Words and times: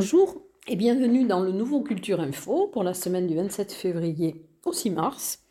Bonjour 0.00 0.34
et 0.66 0.76
bienvenue 0.76 1.26
dans 1.26 1.40
le 1.40 1.52
nouveau 1.52 1.82
Culture 1.82 2.20
Info 2.20 2.68
pour 2.68 2.82
la 2.82 2.94
semaine 2.94 3.26
du 3.26 3.36
27 3.36 3.70
février 3.70 4.46
au 4.64 4.72
6 4.72 4.92
mars. 4.92 5.44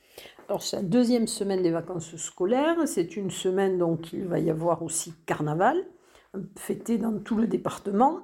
Alors 0.47 0.63
c'est 0.63 0.77
la 0.77 0.81
deuxième 0.81 1.27
semaine 1.27 1.61
des 1.61 1.69
vacances 1.69 2.15
scolaires, 2.15 2.87
c'est 2.87 3.15
une 3.15 3.29
semaine 3.29 3.77
donc 3.77 4.11
il 4.11 4.25
va 4.25 4.39
y 4.39 4.49
avoir 4.49 4.81
aussi 4.81 5.13
carnaval, 5.27 5.77
fêté 6.57 6.97
dans 6.97 7.19
tout 7.19 7.35
le 7.35 7.45
département. 7.45 8.21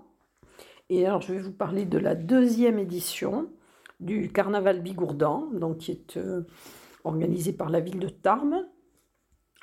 Et 0.89 1.05
alors 1.05 1.21
je 1.21 1.31
vais 1.31 1.39
vous 1.39 1.51
parler 1.51 1.85
de 1.85 1.99
la 1.99 2.15
deuxième 2.15 2.79
édition 2.79 3.47
du 3.99 4.31
carnaval 4.31 4.81
Bigourdan, 4.81 5.49
donc 5.53 5.77
qui 5.77 5.91
est 5.91 6.17
euh, 6.17 6.41
organisé 7.03 7.53
par 7.53 7.69
la 7.69 7.81
ville 7.81 7.99
de 7.99 8.09
Tarbes 8.09 8.65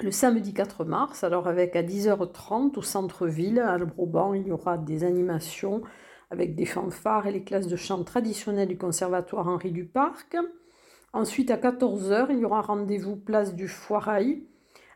le 0.01 0.11
samedi 0.11 0.55
4 0.55 0.85
mars, 0.85 1.23
alors 1.23 1.47
avec 1.49 1.77
à 1.77 1.83
10h30 1.83 2.79
au 2.79 2.83
centre-ville, 2.83 3.61
à 3.61 3.73
Albroban, 3.73 4.35
il 4.35 4.49
y 4.49 4.53
aura 4.53 4.79
des 4.79 5.05
animations 5.05 5.83
avec 6.33 6.55
des 6.55 6.65
fanfares 6.65 7.27
et 7.27 7.33
les 7.33 7.45
classes 7.45 7.69
de 7.69 7.77
chant 7.77 8.03
traditionnelles 8.05 8.69
du 8.69 8.79
conservatoire 8.79 9.49
Henri 9.49 9.71
Duparc. 9.71 10.35
Ensuite, 11.13 11.51
à 11.51 11.59
14h, 11.59 12.29
il 12.31 12.39
y 12.39 12.45
aura 12.47 12.63
rendez-vous 12.63 13.17
place 13.17 13.55
du 13.55 13.69
Foirail 13.69 14.43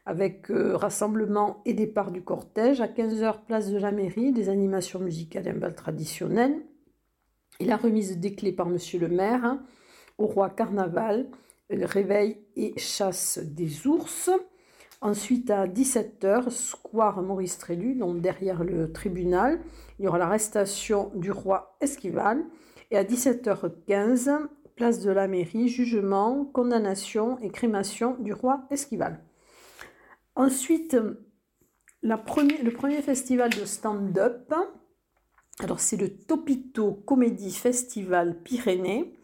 avec 0.06 0.50
euh, 0.50 0.74
rassemblement 0.76 1.60
et 1.66 1.74
départ 1.74 2.10
du 2.10 2.22
cortège. 2.22 2.80
À 2.80 2.86
15h, 2.86 3.44
place 3.46 3.70
de 3.70 3.76
la 3.76 3.92
mairie, 3.92 4.32
des 4.32 4.48
animations 4.48 4.98
musicales 4.98 5.46
et 5.46 5.50
un 5.50 5.58
bal 5.58 5.74
traditionnel. 5.74 6.56
Et 7.60 7.66
la 7.66 7.76
remise 7.76 8.18
des 8.18 8.34
clés 8.34 8.52
par 8.52 8.66
monsieur 8.66 8.98
le 8.98 9.08
maire 9.08 9.44
hein, 9.44 9.62
au 10.16 10.26
roi 10.26 10.48
carnaval, 10.48 11.26
le 11.68 11.84
réveil 11.84 12.38
et 12.56 12.72
chasse 12.78 13.40
des 13.42 13.86
ours. 13.86 14.30
Ensuite, 15.00 15.50
à 15.50 15.66
17h, 15.66 16.50
square 16.50 17.22
Maurice 17.22 17.58
Trélu, 17.58 17.94
donc 17.94 18.20
derrière 18.20 18.64
le 18.64 18.92
tribunal, 18.92 19.60
il 19.98 20.04
y 20.04 20.08
aura 20.08 20.18
l'arrestation 20.18 21.12
du 21.14 21.30
roi 21.30 21.76
Esquival. 21.80 22.44
Et 22.90 22.96
à 22.96 23.04
17h15, 23.04 24.48
place 24.74 25.00
de 25.00 25.10
la 25.10 25.28
mairie, 25.28 25.68
jugement, 25.68 26.44
condamnation 26.44 27.38
et 27.40 27.50
crémation 27.50 28.16
du 28.20 28.32
roi 28.32 28.66
Esquival. 28.70 29.22
Ensuite, 30.34 30.96
le 32.02 32.70
premier 32.70 33.02
festival 33.02 33.50
de 33.50 33.64
stand-up, 33.64 34.52
alors 35.60 35.80
c'est 35.80 35.96
le 35.96 36.10
Topito 36.10 36.92
Comédie 36.92 37.52
Festival 37.52 38.42
Pyrénées. 38.42 39.15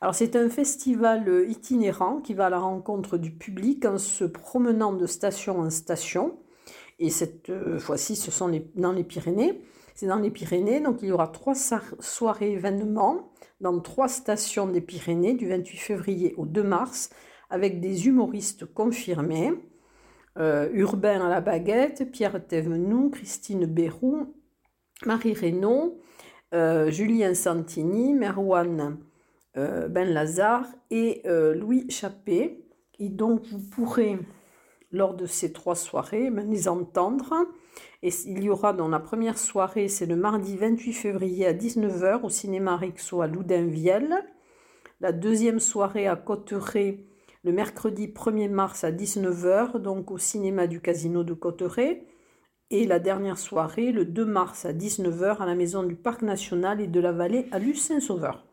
Alors 0.00 0.14
c'est 0.14 0.36
un 0.36 0.48
festival 0.48 1.28
euh, 1.28 1.48
itinérant 1.48 2.20
qui 2.20 2.32
va 2.32 2.46
à 2.46 2.50
la 2.50 2.60
rencontre 2.60 3.18
du 3.18 3.32
public 3.32 3.84
en 3.84 3.98
se 3.98 4.24
promenant 4.24 4.92
de 4.92 5.06
station 5.06 5.58
en 5.58 5.70
station. 5.70 6.38
Et 7.00 7.10
cette 7.10 7.50
euh, 7.50 7.80
fois-ci, 7.80 8.14
ce 8.14 8.30
sont 8.30 8.48
dans 8.76 8.92
les 8.92 9.02
Pyrénées. 9.02 9.60
C'est 9.96 10.06
dans 10.06 10.20
les 10.20 10.30
Pyrénées, 10.30 10.80
donc 10.80 10.98
il 11.02 11.08
y 11.08 11.12
aura 11.12 11.26
trois 11.26 11.56
soirées 11.56 12.52
événements 12.52 13.32
dans 13.60 13.80
trois 13.80 14.06
stations 14.06 14.68
des 14.68 14.80
Pyrénées 14.80 15.34
du 15.34 15.48
28 15.48 15.76
février 15.78 16.34
au 16.36 16.46
2 16.46 16.62
mars 16.62 17.10
avec 17.50 17.80
des 17.80 18.06
humoristes 18.06 18.66
confirmés. 18.66 19.52
Euh, 20.38 20.68
Urbain 20.74 21.26
à 21.26 21.28
la 21.28 21.40
baguette, 21.40 22.12
Pierre 22.12 22.46
Thévenoud, 22.46 23.10
Christine 23.10 23.66
Bérou, 23.66 24.32
Marie 25.04 25.34
Reynaud, 25.34 26.00
Julien 26.52 27.34
Santini, 27.34 28.14
Merwan 28.14 28.98
ben 29.88 30.08
Lazare 30.08 30.66
et 30.90 31.22
euh, 31.26 31.54
Louis 31.54 31.90
Chappé. 31.90 32.64
Et 32.98 33.08
donc, 33.08 33.44
vous 33.46 33.60
pourrez, 33.60 34.18
lors 34.92 35.14
de 35.14 35.26
ces 35.26 35.52
trois 35.52 35.76
soirées, 35.76 36.30
ben, 36.30 36.50
les 36.50 36.68
entendre. 36.68 37.34
Et 38.02 38.10
il 38.26 38.44
y 38.44 38.50
aura 38.50 38.72
dans 38.72 38.88
la 38.88 39.00
première 39.00 39.38
soirée, 39.38 39.88
c'est 39.88 40.06
le 40.06 40.16
mardi 40.16 40.56
28 40.56 40.92
février 40.92 41.46
à 41.46 41.52
19h 41.52 42.22
au 42.22 42.28
cinéma 42.28 42.76
Rixo 42.76 43.20
à 43.20 43.26
Loudainvielle. 43.26 44.24
La 45.00 45.12
deuxième 45.12 45.60
soirée 45.60 46.08
à 46.08 46.16
Cotteret, 46.16 47.04
le 47.44 47.52
mercredi 47.52 48.08
1er 48.08 48.48
mars 48.48 48.84
à 48.84 48.90
19h, 48.90 49.78
donc 49.78 50.10
au 50.10 50.18
cinéma 50.18 50.66
du 50.66 50.80
Casino 50.80 51.22
de 51.22 51.34
Cotteret. 51.34 52.04
Et 52.70 52.84
la 52.84 52.98
dernière 52.98 53.38
soirée, 53.38 53.92
le 53.92 54.04
2 54.04 54.24
mars 54.24 54.64
à 54.64 54.72
19h, 54.72 55.38
à 55.38 55.46
la 55.46 55.54
maison 55.54 55.82
du 55.82 55.94
Parc 55.94 56.22
National 56.22 56.80
et 56.80 56.86
de 56.86 57.00
la 57.00 57.12
Vallée 57.12 57.46
à 57.50 57.58
Luce-Saint-Sauveur. 57.58 58.47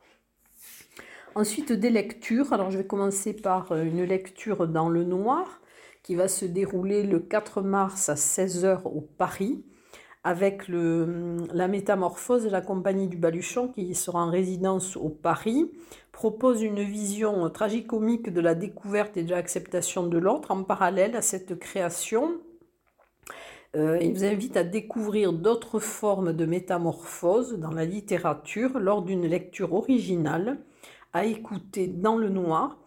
Ensuite, 1.35 1.73
des 1.73 1.89
lectures. 1.89 2.53
Alors, 2.53 2.71
je 2.71 2.77
vais 2.77 2.87
commencer 2.87 3.33
par 3.33 3.73
euh, 3.73 3.83
une 3.83 4.03
lecture 4.03 4.67
dans 4.67 4.87
le 4.87 5.03
noir 5.03 5.61
qui 6.01 6.15
va 6.15 6.29
se 6.29 6.45
dérouler 6.45 7.03
le 7.03 7.19
4 7.19 7.61
mars 7.61 8.07
à 8.07 8.15
16h 8.15 8.83
au 8.85 9.01
Paris 9.01 9.65
avec 10.23 10.67
le, 10.67 11.37
la 11.53 11.67
métamorphose 11.67 12.47
la 12.47 12.61
compagnie 12.61 13.07
du 13.07 13.17
Baluchon 13.17 13.67
qui 13.67 13.93
sera 13.93 14.23
en 14.25 14.31
résidence 14.31 14.97
au 14.97 15.09
Paris, 15.09 15.71
propose 16.11 16.63
une 16.63 16.81
vision 16.81 17.47
tragicomique 17.51 18.33
de 18.33 18.41
la 18.41 18.55
découverte 18.55 19.17
et 19.17 19.23
de 19.23 19.31
l'acceptation 19.31 20.07
de 20.07 20.17
l'autre 20.17 20.49
en 20.49 20.63
parallèle 20.63 21.15
à 21.15 21.21
cette 21.21 21.59
création. 21.59 22.39
Euh, 23.75 23.99
il 24.01 24.13
vous 24.13 24.23
invite 24.23 24.57
à 24.57 24.63
découvrir 24.63 25.31
d'autres 25.31 25.79
formes 25.79 26.33
de 26.33 26.45
métamorphose 26.45 27.59
dans 27.59 27.71
la 27.71 27.85
littérature 27.85 28.79
lors 28.79 29.03
d'une 29.03 29.27
lecture 29.27 29.73
originale 29.73 30.59
à 31.15 31.23
écouter 31.23 31.87
dans 31.87 32.17
le 32.17 32.27
noir. 32.27 32.77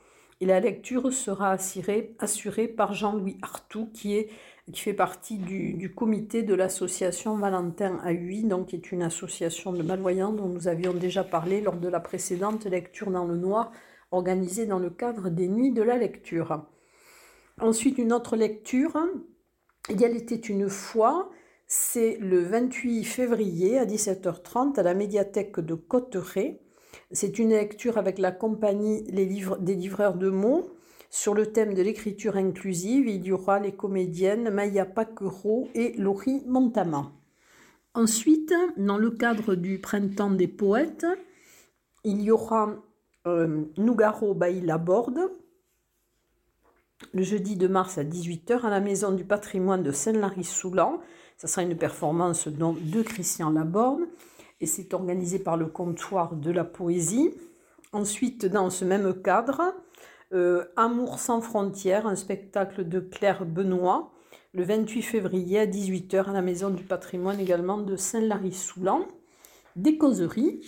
Et 0.41 0.47
la 0.47 0.61
lecture 0.61 1.11
sera 1.13 1.51
assurée, 1.51 2.69
par 2.69 2.93
Jean-Louis 2.93 3.39
Artout, 3.41 3.89
qui, 3.93 4.27
fait 4.75 4.93
partie 4.93 5.39
du, 5.39 5.93
comité 5.95 6.43
de 6.43 6.55
l'association 6.55 7.37
Valentin 7.39 7.99
à 8.05 8.13
donc 8.13 8.69
qui 8.69 8.77
est 8.77 8.93
une 8.93 9.03
association 9.03 9.73
de 9.73 9.83
malvoyants 9.83 10.33
dont 10.33 10.47
nous 10.47 10.69
avions 10.69 10.93
déjà 10.93 11.25
parlé 11.25 11.63
lors 11.63 11.79
de 11.79 11.89
la 11.89 12.01
précédente 12.01 12.67
lecture 12.67 13.11
dans 13.11 13.25
le 13.25 13.39
noir, 13.39 13.73
organisée 14.11 14.67
dans 14.67 14.79
le 14.79 14.91
cadre 14.91 15.31
des 15.31 15.49
Nuits 15.49 15.73
de 15.73 15.83
la 15.83 15.97
lecture. 15.97 16.67
Ensuite, 17.61 17.97
une 17.97 18.13
autre 18.13 18.37
lecture, 18.37 18.95
Il 19.89 20.01
y 20.03 20.05
était 20.05 20.35
une 20.35 20.69
fois, 20.69 21.31
c'est 21.67 22.19
le 22.21 22.43
28 22.43 23.05
février 23.05 23.79
à 23.79 23.87
17h30 23.87 24.79
à 24.79 24.83
la 24.83 24.93
médiathèque 24.93 25.61
de 25.61 25.75
Cotteret. 25.75 26.61
C'est 27.11 27.39
une 27.39 27.51
lecture 27.51 27.97
avec 27.97 28.19
la 28.19 28.33
compagnie 28.33 29.03
des 29.05 29.25
livreurs 29.75 30.15
de 30.15 30.29
mots 30.29 30.71
sur 31.11 31.33
le 31.33 31.53
thème 31.53 31.75
de 31.75 31.83
l'écriture 31.83 32.37
inclusive. 32.37 33.09
Il 33.09 33.25
y 33.25 33.33
aura 33.33 33.61
les 33.61 33.73
comédiennes 33.73 34.51
Maya 34.51 34.85
Paquereau 34.85 35.69
et 35.75 35.93
Laurie 35.97 36.43
Montama. 36.47 37.13
Ensuite, 37.95 38.53
dans 38.77 38.99
le 38.99 39.11
cadre 39.11 39.55
du 39.55 39.79
Printemps 39.79 40.31
des 40.31 40.49
poètes, 40.49 41.07
il 42.05 42.21
y 42.21 42.31
aura 42.31 42.75
euh, 43.27 43.65
Nougaro 43.79 44.39
la 44.39 44.79
Borde 44.79 45.31
le 47.13 47.23
jeudi 47.23 47.57
de 47.57 47.69
mars 47.69 47.99
à 47.99 48.05
18h 48.05 48.63
à 48.63 48.71
la 48.71 48.81
Maison 48.81 49.13
du 49.13 49.25
patrimoine 49.25 49.83
de 49.83 49.93
Saint-Lary-Soulan. 49.93 51.01
Ce 51.37 51.47
sera 51.47 51.63
une 51.63 51.77
performance 51.77 52.49
de 52.49 53.03
Christian 53.03 53.51
Laborde 53.51 54.01
et 54.61 54.67
c'est 54.67 54.95
organisé 54.95 55.39
par 55.39 55.57
le 55.57 55.67
comptoir 55.67 56.35
de 56.35 56.51
la 56.51 56.65
poésie. 56.65 57.33
Ensuite, 57.93 58.47
dans 58.47 58.71
ce 58.71 58.85
même 58.85 59.23
cadre, 59.23 59.75
euh, 60.33 60.65
Amour 60.77 61.19
sans 61.19 61.41
frontières, 61.41 62.07
un 62.07 62.17
spectacle 62.17 62.87
de 62.87 63.01
Claire 63.01 63.47
Benoît, 63.47 64.13
le 64.53 64.65
28 64.65 65.03
février 65.03 65.61
à 65.61 65.67
18h 65.67 66.29
à 66.29 66.33
la 66.33 66.43
Maison 66.43 66.71
du 66.71 66.83
patrimoine 66.83 67.41
également 67.41 67.79
de 67.79 67.97
Saint-Lary-Soulan. 67.97 69.07
Des 69.77 69.97
causeries. 69.97 70.67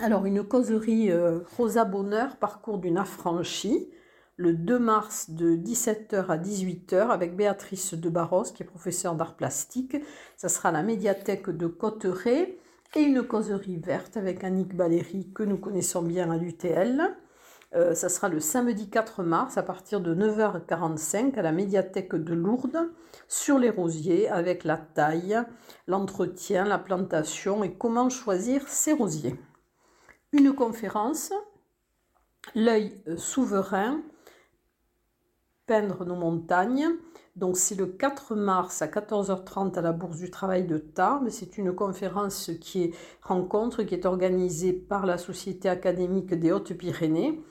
Alors, 0.00 0.24
une 0.24 0.42
causerie 0.42 1.10
euh, 1.10 1.40
Rosa 1.56 1.84
Bonheur, 1.84 2.36
parcours 2.36 2.78
d'une 2.78 2.96
affranchie, 2.96 3.90
le 4.36 4.54
2 4.54 4.78
mars 4.78 5.30
de 5.30 5.54
17h 5.54 6.26
à 6.28 6.38
18h 6.38 7.08
avec 7.08 7.36
Béatrice 7.36 7.94
de 7.94 8.08
Barros, 8.08 8.44
qui 8.44 8.62
est 8.62 8.66
professeure 8.66 9.14
d'art 9.14 9.36
plastique. 9.36 9.96
Ça 10.36 10.48
sera 10.48 10.70
à 10.70 10.72
la 10.72 10.82
médiathèque 10.82 11.50
de 11.50 11.66
Cotteret 11.66 12.58
et 12.94 13.00
une 13.00 13.22
causerie 13.22 13.78
verte 13.78 14.16
avec 14.16 14.44
Annick 14.44 14.74
Valéry 14.74 15.30
que 15.34 15.42
nous 15.42 15.56
connaissons 15.56 16.02
bien 16.02 16.30
à 16.30 16.36
l'UTL. 16.36 17.16
Euh, 17.74 17.94
ça 17.94 18.10
sera 18.10 18.28
le 18.28 18.38
samedi 18.38 18.90
4 18.90 19.22
mars 19.22 19.56
à 19.56 19.62
partir 19.62 20.00
de 20.00 20.14
9h45 20.14 21.34
à 21.38 21.42
la 21.42 21.52
médiathèque 21.52 22.14
de 22.14 22.34
Lourdes 22.34 22.90
sur 23.28 23.58
les 23.58 23.70
rosiers 23.70 24.28
avec 24.28 24.64
la 24.64 24.76
taille, 24.76 25.40
l'entretien, 25.86 26.64
la 26.64 26.78
plantation 26.78 27.64
et 27.64 27.72
comment 27.72 28.10
choisir 28.10 28.68
ses 28.68 28.92
rosiers. 28.92 29.40
Une 30.32 30.52
conférence, 30.52 31.32
l'œil 32.54 33.02
souverain, 33.16 34.02
nos 35.80 36.16
montagnes, 36.16 36.88
donc 37.34 37.56
c'est 37.56 37.74
le 37.74 37.86
4 37.86 38.34
mars 38.34 38.82
à 38.82 38.86
14h30 38.86 39.78
à 39.78 39.80
la 39.80 39.92
Bourse 39.92 40.18
du 40.18 40.30
Travail 40.30 40.66
de 40.66 40.76
Tarbes. 40.76 41.28
C'est 41.30 41.56
une 41.56 41.74
conférence 41.74 42.50
qui 42.60 42.84
est 42.84 42.94
rencontre 43.22 43.82
qui 43.84 43.94
est 43.94 44.04
organisée 44.04 44.74
par 44.74 45.06
la 45.06 45.16
Société 45.16 45.68
académique 45.70 46.34
des 46.34 46.52
Hautes-Pyrénées. 46.52 47.42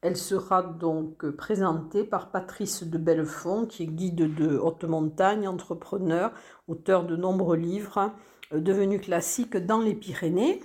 Elle 0.00 0.16
sera 0.16 0.62
donc 0.62 1.28
présentée 1.30 2.04
par 2.04 2.30
Patrice 2.30 2.84
de 2.84 2.96
Bellefond, 2.96 3.66
qui 3.66 3.82
est 3.82 3.86
guide 3.86 4.34
de 4.34 4.56
haute 4.56 4.84
montagne, 4.84 5.46
entrepreneur, 5.46 6.32
auteur 6.66 7.04
de 7.04 7.16
nombreux 7.16 7.56
livres 7.56 8.12
euh, 8.52 8.60
devenus 8.60 9.02
classiques 9.02 9.56
dans 9.56 9.80
les 9.80 9.94
Pyrénées. 9.94 10.62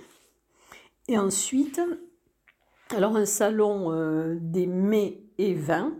Et 1.08 1.18
ensuite, 1.18 1.82
alors 2.96 3.16
un 3.16 3.26
salon 3.26 3.92
euh, 3.92 4.38
des 4.40 4.66
mets 4.66 5.20
et 5.36 5.52
vins 5.52 5.92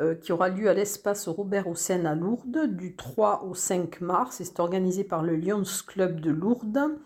euh, 0.00 0.14
qui 0.14 0.32
aura 0.32 0.48
lieu 0.48 0.68
à 0.68 0.74
l'espace 0.74 1.28
Robert 1.28 1.68
Hossein 1.68 2.04
à 2.04 2.14
Lourdes 2.14 2.66
du 2.76 2.96
3 2.96 3.44
au 3.44 3.54
5 3.54 4.00
mars. 4.00 4.36
C'est 4.42 4.60
organisé 4.60 5.04
par 5.04 5.22
le 5.22 5.36
Lions 5.36 5.62
Club 5.86 6.20
de 6.20 6.30
Lourdes 6.30 6.96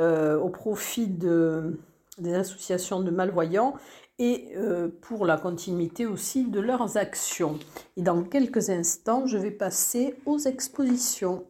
au 0.00 0.48
profit 0.50 1.08
de, 1.08 1.76
des 2.18 2.34
associations 2.34 3.00
de 3.00 3.10
malvoyants 3.10 3.74
et 4.18 4.48
euh, 4.56 4.88
pour 5.00 5.26
la 5.26 5.36
continuité 5.36 6.06
aussi 6.06 6.44
de 6.44 6.60
leurs 6.60 6.96
actions. 6.96 7.58
Et 7.96 8.02
dans 8.02 8.22
quelques 8.22 8.70
instants, 8.70 9.26
je 9.26 9.38
vais 9.38 9.50
passer 9.50 10.16
aux 10.26 10.38
expositions. 10.38 11.44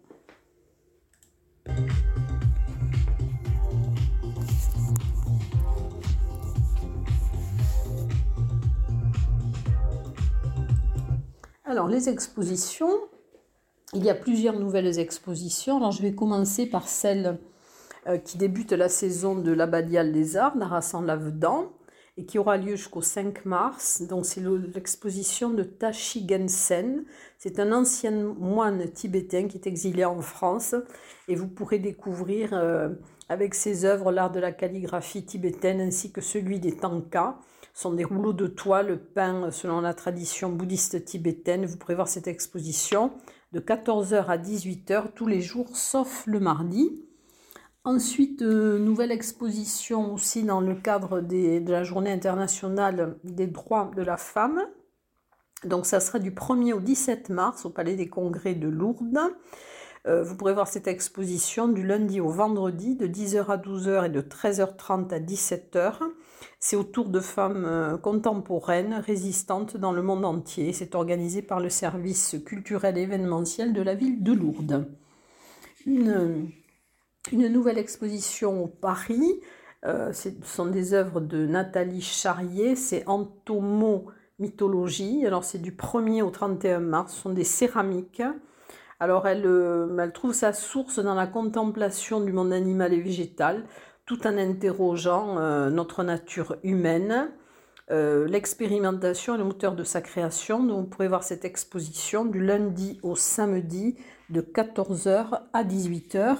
Alors, 11.69 11.87
les 11.87 12.09
expositions, 12.09 12.89
il 13.93 14.03
y 14.03 14.09
a 14.09 14.15
plusieurs 14.15 14.59
nouvelles 14.59 14.99
expositions. 14.99 15.77
Alors, 15.77 15.93
je 15.93 16.01
vais 16.01 16.15
commencer 16.15 16.65
par 16.65 16.89
celle 16.89 17.39
euh, 18.07 18.17
qui 18.17 18.39
débute 18.39 18.73
la 18.73 18.89
saison 18.89 19.35
de 19.35 19.53
l'Abbadiale 19.53 20.11
des 20.11 20.39
Arts, 20.39 20.57
d'Arassan-Lavedan 20.57 21.71
et 22.17 22.25
qui 22.25 22.39
aura 22.39 22.57
lieu 22.57 22.75
jusqu'au 22.75 23.03
5 23.03 23.45
mars. 23.45 24.01
Donc 24.01 24.25
c'est 24.25 24.43
l'exposition 24.75 25.51
de 25.51 25.63
Tashi 25.63 26.27
Gensen. 26.27 27.05
C'est 27.37 27.61
un 27.61 27.71
ancien 27.73 28.13
moine 28.13 28.91
tibétain 28.91 29.47
qui 29.47 29.59
est 29.59 29.67
exilé 29.67 30.07
en 30.07 30.23
France 30.23 30.75
et 31.29 31.35
vous 31.35 31.49
pourrez 31.49 31.79
découvrir 31.79 32.55
euh, 32.55 32.89
avec 33.29 33.55
ses 33.55 33.85
œuvres 33.85 34.11
l'art 34.11 34.33
de 34.33 34.41
la 34.41 34.53
calligraphie 34.53 35.27
tibétaine 35.27 35.83
ainsi 35.83 36.13
que 36.13 36.23
celui 36.23 36.61
des 36.61 36.75
tankas. 36.75 37.39
Sont 37.79 37.93
des 37.93 38.03
rouleaux 38.03 38.33
de 38.33 38.49
toile 38.49 38.99
peints 38.99 39.53
selon 39.53 39.81
la 39.81 39.95
tradition 39.95 40.51
bouddhiste 40.51 41.05
tibétaine. 41.05 41.65
Vous 41.65 41.77
pourrez 41.77 41.95
voir 41.95 42.09
cette 42.09 42.27
exposition 42.27 43.13
de 43.53 43.61
14h 43.61 44.27
à 44.27 44.37
18h 44.37 45.13
tous 45.15 45.29
les 45.29 45.41
jours 45.41 45.77
sauf 45.77 46.27
le 46.27 46.41
mardi. 46.41 47.07
Ensuite, 47.85 48.43
euh, 48.43 48.81
nouvelle 48.81 49.13
exposition 49.13 50.13
aussi 50.13 50.43
dans 50.43 50.61
le 50.61 50.75
cadre 50.75 51.21
de 51.21 51.71
la 51.71 51.85
journée 51.85 52.11
internationale 52.11 53.17
des 53.23 53.47
droits 53.47 53.93
de 53.95 54.03
la 54.03 54.17
femme. 54.17 54.61
Donc 55.63 55.87
ça 55.87 56.01
sera 56.01 56.19
du 56.19 56.33
1er 56.33 56.73
au 56.73 56.81
17 56.81 57.29
mars 57.29 57.65
au 57.65 57.71
Palais 57.71 57.95
des 57.95 58.09
Congrès 58.09 58.55
de 58.55 58.67
Lourdes. 58.67 59.21
Euh, 60.09 60.25
vous 60.25 60.35
pourrez 60.35 60.53
voir 60.53 60.67
cette 60.67 60.89
exposition 60.89 61.69
du 61.69 61.87
lundi 61.87 62.21
au 62.21 62.29
vendredi 62.29 62.97
de 62.97 63.07
10h 63.07 63.47
à 63.47 63.57
12h 63.57 64.07
et 64.07 64.09
de 64.09 64.21
13h30 64.21 65.15
à 65.15 65.21
17h. 65.21 66.01
C'est 66.61 66.77
autour 66.77 67.09
de 67.09 67.21
femmes 67.21 67.65
euh, 67.65 67.97
contemporaines 67.97 68.95
résistantes 68.95 69.77
dans 69.77 69.93
le 69.93 70.03
monde 70.03 70.25
entier. 70.25 70.73
C'est 70.73 70.95
organisé 70.95 71.41
par 71.43 71.61
le 71.61 71.69
service 71.69 72.37
culturel 72.45 72.99
et 72.99 73.03
événementiel 73.03 73.73
de 73.73 73.83
la 73.83 73.95
ville 73.95 74.23
de 74.23 74.33
Lourdes. 74.33 74.89
Une 75.87 76.51
nouvelle 77.33 77.79
exposition 77.79 78.65
au 78.65 78.67
Paris. 78.67 79.41
Euh, 79.85 80.13
ce 80.13 80.31
sont 80.43 80.67
des 80.67 80.93
œuvres 80.93 81.21
de 81.21 81.47
Nathalie 81.47 82.03
Charrier, 82.03 82.75
c'est 82.75 83.07
Entomo 83.07 84.07
Mythologie. 84.39 85.25
Alors 85.25 85.45
c'est 85.45 85.61
du 85.61 85.73
1er 85.73 86.23
au 86.23 86.31
31 86.31 86.81
mars, 86.81 87.15
ce 87.15 87.23
sont 87.23 87.31
des 87.31 87.45
céramiques. 87.45 88.23
Alors 89.01 89.29
elle, 89.29 89.47
euh, 89.47 89.97
elle 89.99 90.13
trouve 90.13 90.33
sa 90.33 90.53
source 90.53 90.99
dans 90.99 91.15
la 91.15 91.29
contemplation 91.29 92.21
du 92.21 92.33
monde 92.33 92.53
animal 92.53 92.93
et 92.93 93.01
végétal, 93.01 93.65
tout 94.09 94.27
en 94.27 94.37
interrogeant 94.39 95.39
euh, 95.39 95.71
notre 95.71 96.03
nature 96.03 96.57
humaine. 96.65 97.31
l'expérimentation 97.91 99.35
est 99.35 99.39
le 99.39 99.45
moteur 99.45 99.75
de 99.77 99.85
sa 99.85 100.01
création. 100.01 100.65
Donc, 100.65 100.81
vous 100.81 100.87
pourrez 100.87 101.09
voir 101.09 101.23
cette 101.23 101.45
exposition 101.45 102.25
du 102.25 102.45
lundi 102.45 102.99
au 103.03 103.15
samedi 103.15 103.97
de 104.31 104.41
14h 104.41 105.43
à 105.53 105.65
18h. 105.65 106.39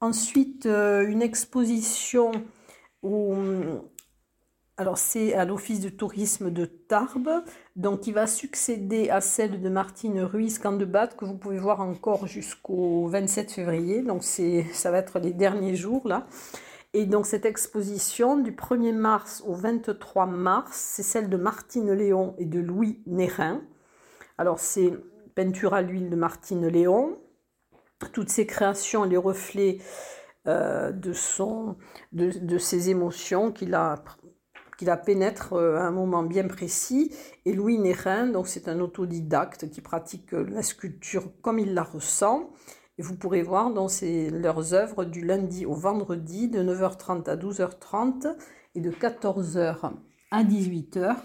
Ensuite, 0.00 0.66
euh, 0.66 1.06
une 1.08 1.22
exposition 1.22 2.30
où, 3.02 3.34
alors 4.78 4.98
c'est 4.98 5.32
à 5.32 5.46
l'Office 5.46 5.80
de 5.80 5.88
tourisme 5.88 6.50
de 6.50 6.66
Tarbes, 6.66 7.42
donc 7.76 8.00
qui 8.00 8.12
va 8.12 8.26
succéder 8.26 9.08
à 9.08 9.22
celle 9.22 9.62
de 9.62 9.68
Martine 9.70 10.20
Ruiz 10.20 10.58
Candebat, 10.58 11.08
que 11.08 11.24
vous 11.24 11.38
pouvez 11.38 11.58
voir 11.58 11.80
encore 11.80 12.26
jusqu'au 12.26 13.06
27 13.06 13.52
février. 13.52 14.02
Donc 14.02 14.22
ça 14.22 14.90
va 14.90 14.98
être 14.98 15.18
les 15.18 15.32
derniers 15.32 15.76
jours 15.76 16.06
là. 16.06 16.26
Et 16.92 17.06
donc 17.06 17.24
cette 17.26 17.46
exposition 17.46 18.36
du 18.36 18.52
1er 18.52 18.92
mars 18.92 19.42
au 19.46 19.54
23 19.54 20.26
mars, 20.26 20.76
c'est 20.76 21.02
celle 21.02 21.30
de 21.30 21.36
Martine 21.38 21.92
Léon 21.92 22.34
et 22.38 22.44
de 22.44 22.60
Louis 22.60 23.02
Nérin. 23.06 23.62
Alors 24.36 24.58
c'est 24.58 24.92
peinture 25.34 25.72
à 25.72 25.80
l'huile 25.80 26.10
de 26.10 26.16
Martine 26.16 26.66
Léon, 26.66 27.18
toutes 28.12 28.28
ces 28.28 28.46
créations, 28.46 29.04
les 29.04 29.16
reflets 29.16 29.78
euh, 30.46 30.92
de, 30.92 31.12
son, 31.12 31.76
de, 32.12 32.58
ses 32.58 32.88
émotions 32.90 33.52
qu'il 33.52 33.74
a, 33.74 33.96
qu'il 34.76 34.90
a 34.90 34.96
pénètre 34.96 35.54
euh, 35.54 35.76
à 35.76 35.82
un 35.82 35.90
moment 35.90 36.22
bien 36.22 36.46
précis. 36.46 37.12
Et 37.44 37.52
Louis 37.52 37.78
Nérin, 37.78 38.28
donc 38.28 38.48
c'est 38.48 38.68
un 38.68 38.80
autodidacte 38.80 39.70
qui 39.70 39.80
pratique 39.80 40.34
euh, 40.34 40.46
la 40.50 40.62
sculpture 40.62 41.30
comme 41.42 41.58
il 41.58 41.74
la 41.74 41.82
ressent. 41.82 42.50
Et 42.98 43.02
vous 43.02 43.14
pourrez 43.14 43.42
voir 43.42 43.70
dans 43.72 43.88
leurs 44.32 44.72
œuvres 44.72 45.04
du 45.04 45.20
lundi 45.20 45.66
au 45.66 45.74
vendredi 45.74 46.48
de 46.48 46.62
9h30 46.62 47.28
à 47.28 47.36
12h30 47.36 48.34
et 48.74 48.80
de 48.80 48.90
14h 48.90 49.92
à 50.30 50.44
18h. 50.44 51.16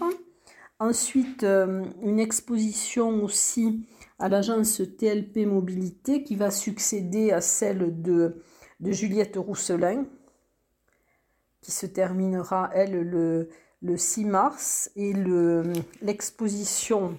Ensuite, 0.78 1.44
une 1.44 2.20
exposition 2.20 3.24
aussi 3.24 3.86
à 4.18 4.28
l'agence 4.28 4.82
TLP 4.98 5.46
Mobilité 5.46 6.24
qui 6.24 6.36
va 6.36 6.50
succéder 6.50 7.30
à 7.30 7.40
celle 7.40 8.02
de 8.02 8.36
Juliette 8.82 9.36
Rousselin, 9.36 10.04
qui 11.62 11.72
se 11.72 11.86
terminera, 11.86 12.70
elle, 12.74 13.00
le, 13.02 13.48
le 13.80 13.96
6 13.96 14.24
mars. 14.26 14.90
Et 14.96 15.14
l'exposition 16.02 17.16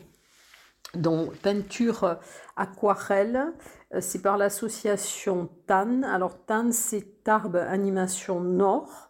dont 0.93 1.31
peinture 1.41 2.19
aquarelle, 2.55 3.53
euh, 3.93 4.01
c'est 4.01 4.21
par 4.21 4.37
l'association 4.37 5.49
TAN. 5.67 6.03
Alors 6.03 6.45
TAN, 6.45 6.71
c'est 6.71 7.23
Tarbes 7.23 7.55
Animation 7.55 8.39
Nord. 8.41 9.09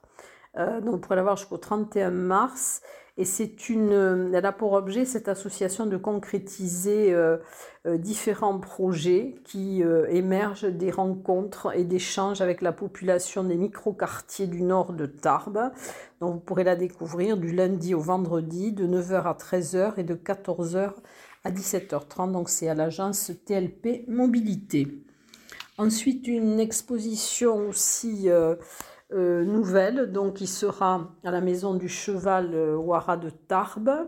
Euh, 0.58 0.82
donc, 0.82 0.92
vous 0.92 1.00
pourrez 1.00 1.16
la 1.16 1.24
voir 1.24 1.38
jusqu'au 1.38 1.58
31 1.58 2.12
mars. 2.12 2.82
Et 3.16 3.26
c'est 3.26 3.70
une, 3.70 4.32
elle 4.34 4.46
a 4.46 4.52
pour 4.52 4.74
objet 4.74 5.06
cette 5.06 5.28
association 5.28 5.86
de 5.86 5.98
concrétiser 5.98 7.14
euh, 7.14 7.38
euh, 7.86 7.98
différents 7.98 8.60
projets 8.60 9.36
qui 9.44 9.84
euh, 9.84 10.08
émergent 10.10 10.66
des 10.66 10.90
rencontres 10.90 11.78
et 11.78 11.84
d'échanges 11.84 12.42
avec 12.42 12.64
la 12.64 12.72
population 12.72 13.44
des 13.44 13.56
micro-quartiers 13.56 14.48
du 14.48 14.64
nord 14.64 14.94
de 14.94 15.06
Tarbes. 15.06 15.72
Donc 16.22 16.34
vous 16.34 16.40
pourrez 16.40 16.64
la 16.64 16.76
découvrir 16.76 17.38
du 17.38 17.54
lundi 17.54 17.94
au 17.94 18.00
vendredi 18.00 18.72
de 18.72 18.88
9h 18.88 19.26
à 19.26 19.34
13h 19.34 20.00
et 20.00 20.04
de 20.04 20.16
14h 20.16 20.94
à 21.44 21.52
17h30. 21.52 22.32
Donc 22.32 22.50
c'est 22.50 22.68
à 22.68 22.74
l'agence 22.74 23.32
TLP 23.46 24.06
Mobilité. 24.08 24.88
Ensuite 25.78 26.28
une 26.28 26.60
exposition 26.60 27.70
aussi 27.70 28.30
euh, 29.14 29.44
nouvelle, 29.44 30.12
donc 30.12 30.36
qui 30.36 30.48
sera 30.48 31.12
à 31.24 31.30
la 31.30 31.40
Maison 31.40 31.76
du 31.76 31.88
Cheval 31.88 32.52
euh, 32.56 32.76
Ouara 32.76 33.16
de 33.16 33.30
Tarbes, 33.30 34.08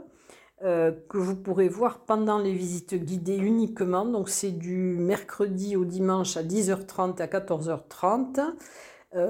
euh, 0.63 0.91
que 1.09 1.19
vous 1.19 1.35
pourrez 1.35 1.67
voir 1.67 1.99
pendant 1.99 2.39
les 2.39 2.53
visites 2.53 2.95
guidées 2.95 3.37
uniquement. 3.37 4.05
Donc 4.05 4.29
c'est 4.29 4.51
du 4.51 4.97
mercredi 4.97 5.75
au 5.75 5.85
dimanche 5.85 6.37
à 6.37 6.43
10h30 6.43 7.21
à 7.21 7.27
14h30. 7.27 8.55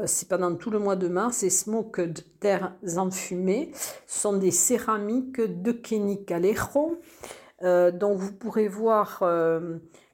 c'est 0.05 0.29
pendant 0.29 0.55
tout 0.55 0.71
le 0.71 0.79
mois 0.79 0.95
de 0.95 1.09
mars 1.09 1.43
et 1.43 1.49
Smoked 1.49 2.23
Terres 2.39 2.73
Enfumées 2.95 3.71
sont 4.07 4.37
des 4.37 4.51
céramiques 4.51 5.41
de 5.41 5.71
Kenny 5.73 6.23
Calero. 6.23 7.01
donc 7.61 8.17
vous 8.17 8.33
pourrez 8.33 8.67
voir, 8.67 9.21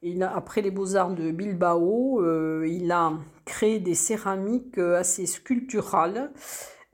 il 0.02 0.24
après 0.24 0.62
les 0.62 0.72
beaux-arts 0.72 1.14
de 1.14 1.32
Bilbao, 1.32 2.24
il 2.64 2.92
a 2.92 3.14
créer 3.52 3.80
des 3.80 3.96
céramiques 3.96 4.78
euh, 4.78 4.98
assez 4.98 5.26
sculpturales. 5.26 6.32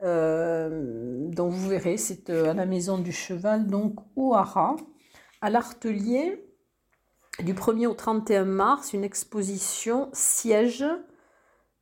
Euh, 0.02 1.28
donc 1.28 1.52
vous 1.52 1.68
verrez, 1.68 1.96
c'est 1.96 2.30
euh, 2.30 2.50
à 2.50 2.54
la 2.54 2.66
Maison 2.66 2.98
du 2.98 3.12
Cheval, 3.12 3.66
donc 3.66 3.94
au 4.16 4.34
Hara, 4.34 4.74
à 5.40 5.50
l'Artelier, 5.50 6.44
du 7.40 7.54
1er 7.54 7.86
au 7.86 7.94
31 7.94 8.44
mars, 8.44 8.92
une 8.92 9.04
exposition 9.04 10.10
siège, 10.12 10.84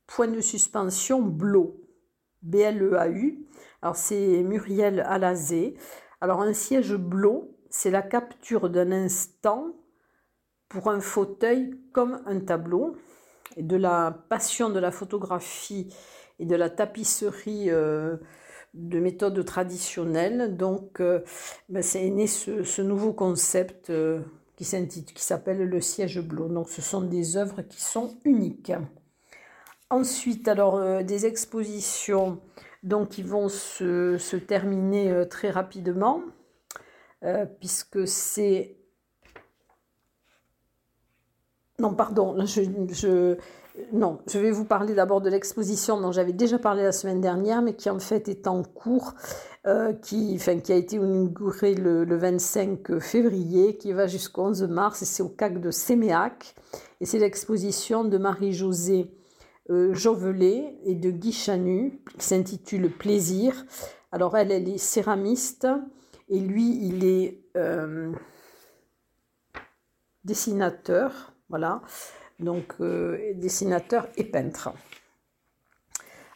point 0.05 0.27
de 0.27 0.41
suspension, 0.41 1.21
Blo, 1.21 1.81
B-L-E-A-U. 2.43 3.47
Alors 3.81 3.95
c'est 3.95 4.43
Muriel 4.43 4.99
Alazé. 5.01 5.75
Alors 6.21 6.41
un 6.41 6.53
siège 6.53 6.93
blot, 6.93 7.57
c'est 7.69 7.91
la 7.91 8.03
capture 8.03 8.69
d'un 8.69 8.91
instant 8.91 9.73
pour 10.69 10.89
un 10.89 10.99
fauteuil 10.99 11.71
comme 11.93 12.21
un 12.25 12.39
tableau. 12.39 12.97
Et 13.55 13.63
de 13.63 13.75
la 13.75 14.11
passion 14.29 14.69
de 14.69 14.79
la 14.79 14.91
photographie 14.91 15.91
et 16.39 16.45
de 16.45 16.55
la 16.55 16.69
tapisserie 16.69 17.71
euh, 17.71 18.17
de 18.73 18.99
méthode 18.99 19.43
traditionnelle. 19.45 20.55
Donc, 20.57 20.99
euh, 20.99 21.21
ben, 21.69 21.81
c'est 21.81 22.07
né 22.09 22.27
ce, 22.27 22.81
nouveau 22.81 23.13
concept 23.13 23.89
euh, 23.89 24.21
qui 24.55 24.65
s'appelle 24.65 25.63
le 25.63 25.81
siège 25.81 26.21
bleu. 26.21 26.49
Donc, 26.49 26.69
ce 26.69 26.81
sont 26.81 27.01
des 27.01 27.37
œuvres 27.37 27.61
qui 27.63 27.81
sont 27.81 28.17
uniques. 28.25 28.73
Ensuite, 29.89 30.47
alors, 30.47 31.03
des 31.03 31.25
expositions 31.25 32.41
donc, 32.83 33.09
qui 33.09 33.23
vont 33.23 33.47
se 33.47 34.35
terminer 34.35 35.23
très 35.29 35.49
rapidement, 35.49 36.21
puisque 37.61 38.05
c'est 38.05 38.76
non, 41.79 41.93
pardon, 41.93 42.35
je, 42.45 43.37
non, 43.93 44.17
je 44.27 44.39
vais 44.39 44.49
vous 44.49 44.65
parler 44.65 44.95
d'abord 44.95 45.21
de 45.21 45.29
l'exposition 45.29 46.01
dont 46.01 46.11
j'avais 46.11 46.33
déjà 46.33 46.57
parlé 46.57 46.81
la 46.81 46.91
semaine 46.91 47.21
dernière, 47.21 47.61
mais 47.61 47.75
qui 47.75 47.89
en 47.91 47.99
fait 47.99 48.27
est 48.27 48.47
en 48.47 48.63
cours, 48.63 49.13
euh, 49.67 49.93
qui, 49.93 50.39
a 50.47 50.73
été 50.73 50.95
inaugurée 50.95 51.75
le, 51.75 52.03
25 52.17 52.99
février, 52.99 53.77
qui 53.77 53.93
va 53.93 54.07
jusqu'au 54.07 54.45
11 54.45 54.63
mars, 54.63 55.03
et 55.03 55.05
c'est 55.05 55.21
au 55.21 55.29
CAC 55.29 55.61
de 55.61 55.69
Séméac. 55.69 56.55
Et 56.99 57.05
c'est 57.05 57.19
l'exposition 57.19 58.03
de 58.03 58.17
Marie-Josée 58.17 59.11
euh, 59.69 59.93
Jovelet 59.93 60.79
et 60.83 60.95
de 60.95 61.11
Guy 61.11 61.31
Chanu, 61.31 62.01
qui 62.17 62.25
s'intitule 62.25 62.89
Plaisir. 62.89 63.65
Alors 64.11 64.35
elle, 64.35 64.51
elle 64.51 64.67
est 64.67 64.79
céramiste, 64.79 65.67
et 66.29 66.39
lui, 66.39 66.79
il 66.87 67.05
est 67.05 67.43
euh, 67.55 68.11
dessinateur. 70.23 71.36
Voilà, 71.49 71.81
donc 72.39 72.75
euh, 72.81 73.33
dessinateur 73.35 74.07
et 74.17 74.25
peintre. 74.25 74.69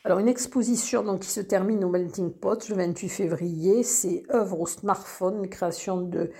Alors 0.03 0.18
une 0.18 0.30
exposition 0.30 1.03
donc, 1.03 1.20
qui 1.22 1.30
se 1.30 1.41
termine 1.41 1.84
au 1.84 1.89
Melting 1.89 2.32
Pot 2.32 2.70
le 2.70 2.75
28 2.75 3.10
février, 3.10 3.84
c'est 3.84 4.24
œuvre 4.34 4.62
au 4.62 4.65
smartphone, 4.65 5.48
création 5.48 6.01
de, 6.01 6.32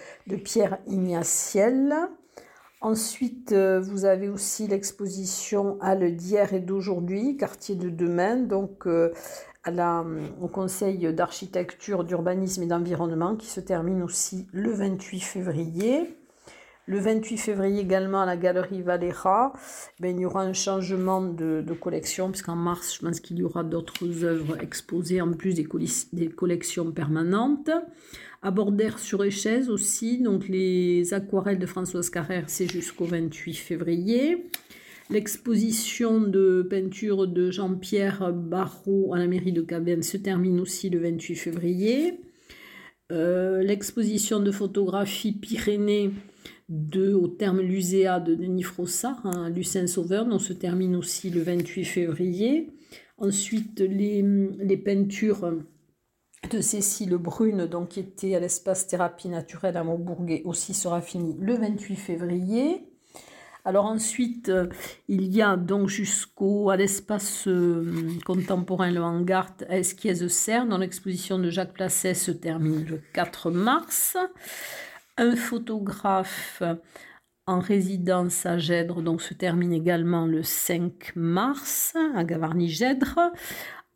Pierre 0.44 0.80
Ignatiel. 0.88 1.94
Ensuite, 2.80 3.52
euh, 3.52 3.80
vous 3.80 4.06
avez 4.06 4.30
aussi 4.30 4.68
l'exposition 4.68 5.78
à 5.82 5.94
le 5.94 6.12
d'hier 6.12 6.54
et 6.54 6.60
d'aujourd'hui, 6.60 7.38
quartier 7.38 7.76
de 7.76 7.90
demain, 7.90 8.38
donc 8.38 8.88
euh, 8.88 9.14
au 10.42 10.48
Conseil 10.48 11.14
d'architecture, 11.14 12.04
d'urbanisme 12.04 12.64
et 12.64 12.68
d'environnement, 12.68 13.36
qui 13.36 13.46
se 13.46 13.60
termine 13.60 14.02
aussi 14.02 14.48
le 14.54 14.72
28 14.72 15.20
février. 15.20 16.21
Le 16.88 17.00
28 17.00 17.38
février 17.38 17.82
également 17.82 18.22
à 18.22 18.26
la 18.26 18.38
Galerie 18.38 18.82
Valera, 18.82 19.54
ben, 20.00 20.18
il 20.18 20.22
y 20.22 20.26
aura 20.26 20.42
un 20.42 20.54
changement 20.54 21.22
de, 21.22 21.64
collection, 21.80 22.32
puisqu'en 22.32 22.56
mars, 22.56 22.96
je 22.96 23.06
pense 23.06 23.20
qu'il 23.20 23.38
y 23.38 23.44
aura 23.44 23.64
d'autres 23.64 24.24
œuvres 24.24 24.60
exposées 24.62 25.22
en 25.22 25.32
plus 25.32 25.54
des, 25.54 25.68
des 26.12 26.28
collections 26.30 26.92
permanentes. 26.92 27.70
À 28.42 28.50
Bordère 28.50 28.98
sur 28.98 29.24
Échèze 29.24 29.70
aussi, 29.70 30.20
donc 30.20 30.48
les 30.48 31.14
aquarelles 31.14 31.60
de 31.60 31.68
Françoise 31.68 32.10
Carrère, 32.10 32.46
c'est 32.48 32.70
jusqu'au 32.70 33.06
28 33.06 33.54
février. 33.54 34.50
L'exposition 35.12 36.20
de 36.20 36.66
peinture 36.68 37.28
de 37.28 37.52
Jean-Pierre 37.52 38.34
Barrault 38.34 39.14
à 39.14 39.20
la 39.20 39.28
mairie 39.28 39.52
de 39.52 39.62
Cabenne 39.62 40.02
se 40.02 40.18
termine 40.18 40.60
aussi 40.60 40.90
le 40.90 41.00
28 41.00 41.36
février. 41.36 42.22
Euh, 43.12 43.62
l'exposition 43.62 44.40
de 44.40 44.52
photographie 44.52 45.34
Pyrénées 45.34 46.12
au 46.72 47.28
terme 47.28 47.62
Luséa 47.62 48.20
de 48.20 48.36
Denis 48.36 48.64
Frossard, 48.64 49.26
hein, 49.26 49.50
Lucien 49.50 49.88
Sauveur, 49.88 50.26
dont 50.26 50.40
se 50.40 50.54
termine 50.54 50.96
aussi 50.96 51.30
le 51.30 51.42
28 51.42 51.86
février. 51.86 52.70
Ensuite, 53.18 53.82
les, 53.82 54.22
les 54.22 54.78
peintures 54.78 55.54
de 56.50 56.62
Cécile 56.62 57.16
Brune, 57.18 57.66
donc, 57.66 57.90
qui 57.90 58.00
était 58.00 58.36
à 58.36 58.40
l'espace 58.40 58.88
thérapie 58.88 59.30
naturelle 59.30 59.78
à 59.78 59.84
Montbourguet, 59.84 60.42
aussi 60.46 60.74
sera 60.74 61.02
fini 61.02 61.36
le 61.40 61.56
28 61.56 61.96
février. 61.96 62.88
Alors 63.64 63.86
ensuite, 63.86 64.50
euh, 64.50 64.68
il 65.08 65.32
y 65.32 65.42
a 65.42 65.56
donc 65.56 65.88
jusqu'au 65.88 66.72
à 66.72 66.78
l'espace 66.78 67.48
euh, 67.48 67.86
contemporain 68.26 68.90
Le 68.90 69.02
Hangar 69.02 69.52
à 69.70 69.78
Esquiez-Serre, 69.78 70.66
dont 70.66 70.80
l'exposition 70.80 71.38
de 71.38 71.50
Jacques 71.52 71.74
Placet 71.74 72.16
se 72.16 72.32
termine 72.32 72.86
le 72.86 73.02
4 73.14 73.52
mars 73.52 74.18
un 75.22 75.36
photographe 75.36 76.64
en 77.46 77.60
résidence 77.60 78.46
à 78.46 78.58
Gèdre, 78.58 79.04
donc 79.04 79.22
se 79.22 79.36
termine 79.36 79.72
également 79.72 80.26
le 80.26 80.42
5 80.42 81.16
mars 81.16 81.96
à 82.16 82.24
Gavarnie-Gèdre. 82.24 83.32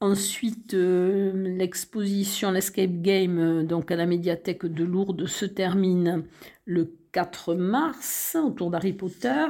Ensuite, 0.01 0.75
euh, 0.75 1.31
l'exposition 1.57 2.51
L'Escape 2.51 3.01
Game, 3.01 3.65
donc 3.65 3.91
à 3.91 3.95
la 3.95 4.05
médiathèque 4.05 4.67
de 4.67 4.83
Lourdes, 4.83 5.25
se 5.25 5.45
termine 5.45 6.25
le 6.65 6.95
4 7.11 7.55
mars 7.55 8.37
autour 8.39 8.69
d'Harry 8.69 8.93
Potter. 8.93 9.45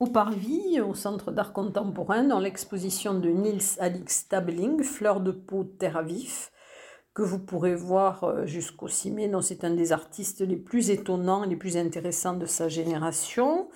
Au 0.00 0.06
Parvis, 0.06 0.80
au 0.80 0.94
Centre 0.94 1.30
d'art 1.30 1.52
contemporain, 1.52 2.24
dans 2.24 2.40
l'exposition 2.40 3.14
de 3.14 3.28
Niels 3.28 3.78
Alix 3.78 4.22
Stabling, 4.22 4.82
Fleurs 4.82 5.20
de 5.20 5.30
peau, 5.30 5.62
terre 5.62 5.98
à 5.98 6.02
vif, 6.02 6.51
que 7.14 7.22
vous 7.22 7.38
pourrez 7.38 7.74
voir 7.74 8.24
euh, 8.24 8.46
jusqu'au 8.46 8.88
6 8.88 9.10
mai. 9.10 9.30
c'est 9.42 9.64
un 9.64 9.74
des 9.74 9.92
artistes 9.92 10.40
les 10.40 10.56
plus 10.56 10.90
étonnants 10.90 11.44
et 11.44 11.48
les 11.48 11.56
plus 11.56 11.76
intéressants 11.76 12.34
de 12.34 12.46
sa 12.46 12.68
génération. 12.68 13.68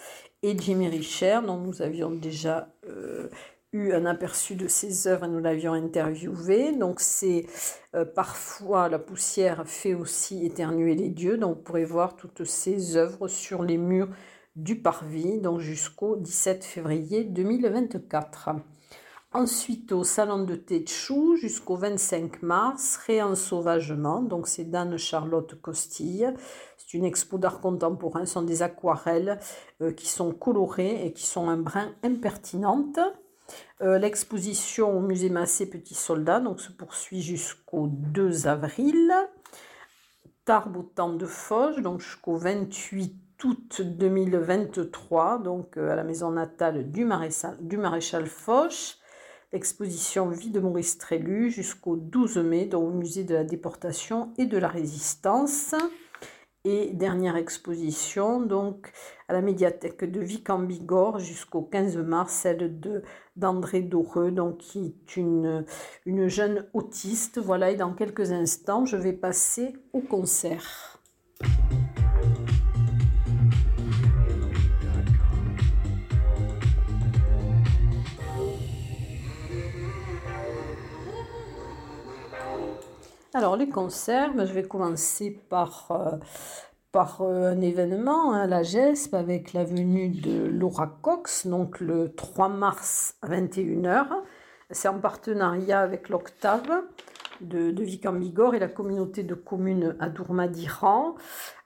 Et 0.42 0.56
Jimmy 0.58 0.88
Richer, 0.88 1.40
dont 1.46 1.58
nous 1.58 1.82
avions 1.82 2.10
déjà 2.10 2.74
euh, 2.88 3.28
eu 3.72 3.92
un 3.92 4.06
aperçu 4.06 4.54
de 4.54 4.68
ses 4.68 5.06
œuvres 5.06 5.24
et 5.24 5.28
nous 5.28 5.40
l'avions 5.40 5.72
interviewé. 5.72 6.72
Donc 6.72 7.00
c'est 7.00 7.46
euh, 7.94 8.04
parfois 8.04 8.88
la 8.88 8.98
poussière 8.98 9.66
fait 9.66 9.94
aussi 9.94 10.46
éternuer 10.46 10.94
les 10.94 11.10
dieux. 11.10 11.36
Donc 11.36 11.56
vous 11.56 11.62
pourrez 11.62 11.84
voir 11.84 12.16
toutes 12.16 12.44
ses 12.44 12.96
œuvres 12.96 13.28
sur 13.28 13.62
les 13.62 13.78
murs 13.78 14.08
du 14.54 14.80
Parvis, 14.80 15.38
donc 15.38 15.60
jusqu'au 15.60 16.16
17 16.16 16.64
février 16.64 17.24
2024. 17.24 18.50
Ensuite, 19.36 19.92
au 19.92 20.02
salon 20.02 20.44
de 20.44 20.54
Tétchou 20.54 21.36
jusqu'au 21.36 21.76
25 21.76 22.40
mars, 22.40 22.96
Réensauvagement, 23.06 24.22
donc 24.22 24.48
c'est 24.48 24.64
d'Anne-Charlotte 24.64 25.60
Costille. 25.60 26.32
C'est 26.78 26.94
une 26.94 27.04
expo 27.04 27.36
d'art 27.36 27.60
contemporain, 27.60 28.24
ce 28.24 28.32
sont 28.32 28.40
des 28.40 28.62
aquarelles 28.62 29.38
euh, 29.82 29.92
qui 29.92 30.08
sont 30.08 30.32
colorées 30.32 31.04
et 31.04 31.12
qui 31.12 31.26
sont 31.26 31.50
un 31.50 31.58
brin 31.58 31.92
impertinentes. 32.02 32.98
Euh, 33.82 33.98
l'exposition 33.98 34.96
au 34.96 35.02
musée 35.02 35.28
Massé 35.28 35.68
Petit 35.68 35.92
Soldat 35.92 36.40
donc, 36.40 36.58
se 36.58 36.72
poursuit 36.72 37.20
jusqu'au 37.20 37.88
2 37.88 38.46
avril. 38.46 39.12
Tarbes 40.46 40.78
au 40.78 40.82
temps 40.82 41.12
de 41.12 41.26
Foch, 41.26 41.78
donc 41.82 42.00
jusqu'au 42.00 42.38
28 42.38 43.44
août 43.44 43.82
2023, 43.82 45.40
donc 45.40 45.76
euh, 45.76 45.90
à 45.90 45.94
la 45.94 46.04
maison 46.04 46.30
natale 46.30 46.90
du 46.90 47.04
maréchal, 47.04 47.58
du 47.60 47.76
maréchal 47.76 48.24
Foch. 48.24 48.98
L'exposition 49.56 50.28
Vie 50.28 50.50
de 50.50 50.60
Maurice 50.60 50.98
Trélu 50.98 51.50
jusqu'au 51.50 51.96
12 51.96 52.36
mai 52.36 52.74
au 52.74 52.90
musée 52.90 53.24
de 53.24 53.32
la 53.32 53.42
déportation 53.42 54.34
et 54.36 54.44
de 54.44 54.58
la 54.58 54.68
résistance. 54.68 55.74
Et 56.66 56.90
dernière 56.92 57.36
exposition, 57.36 58.42
donc 58.42 58.92
à 59.28 59.32
la 59.32 59.40
médiathèque 59.40 60.04
de 60.04 60.20
Vic 60.20 60.50
en 60.50 60.58
Bigorre 60.58 61.20
jusqu'au 61.20 61.62
15 61.62 61.96
mars, 61.96 62.34
celle 62.34 62.78
de 62.78 63.02
d'André 63.36 63.80
Doreux, 63.80 64.30
donc 64.30 64.58
qui 64.58 64.88
est 64.88 65.16
une 65.16 65.64
jeune 66.28 66.68
autiste. 66.74 67.38
Voilà, 67.38 67.70
et 67.70 67.76
dans 67.76 67.94
quelques 67.94 68.32
instants, 68.32 68.84
je 68.84 68.98
vais 68.98 69.14
passer 69.14 69.72
au 69.94 70.02
concert. 70.02 70.95
Alors 83.36 83.54
les 83.54 83.68
concerts, 83.68 84.32
ben, 84.32 84.46
je 84.46 84.54
vais 84.54 84.62
commencer 84.62 85.30
par, 85.50 85.88
euh, 85.90 86.16
par 86.90 87.20
euh, 87.20 87.52
un 87.52 87.60
événement, 87.60 88.32
hein, 88.32 88.46
la 88.46 88.62
GESP, 88.62 89.12
avec 89.12 89.52
la 89.52 89.62
venue 89.62 90.08
de 90.08 90.46
Laura 90.46 90.86
Cox, 91.02 91.46
donc 91.46 91.80
le 91.80 92.14
3 92.14 92.48
mars 92.48 93.16
à 93.20 93.28
21h. 93.28 94.06
C'est 94.70 94.88
en 94.88 94.98
partenariat 95.00 95.80
avec 95.80 96.08
l'Octave 96.08 96.84
de, 97.40 97.82
Vic 97.82 98.06
Bigorre 98.08 98.54
et 98.54 98.58
la 98.58 98.68
communauté 98.68 99.22
de 99.22 99.34
communes 99.34 99.96
à 100.00 100.08
d'Iran. 100.48 101.14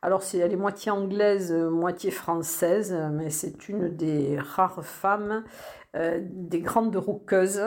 Alors 0.02 0.22
c'est, 0.22 0.38
elle 0.38 0.52
est 0.52 0.56
moitié 0.56 0.90
anglaise, 0.90 1.52
moitié 1.52 2.10
française, 2.10 2.96
mais 3.12 3.30
c'est 3.30 3.68
une 3.68 3.88
des 3.88 4.38
rares 4.38 4.84
femmes 4.84 5.44
euh, 5.96 6.20
des 6.22 6.60
grandes 6.60 6.94
rockeuses, 6.94 7.62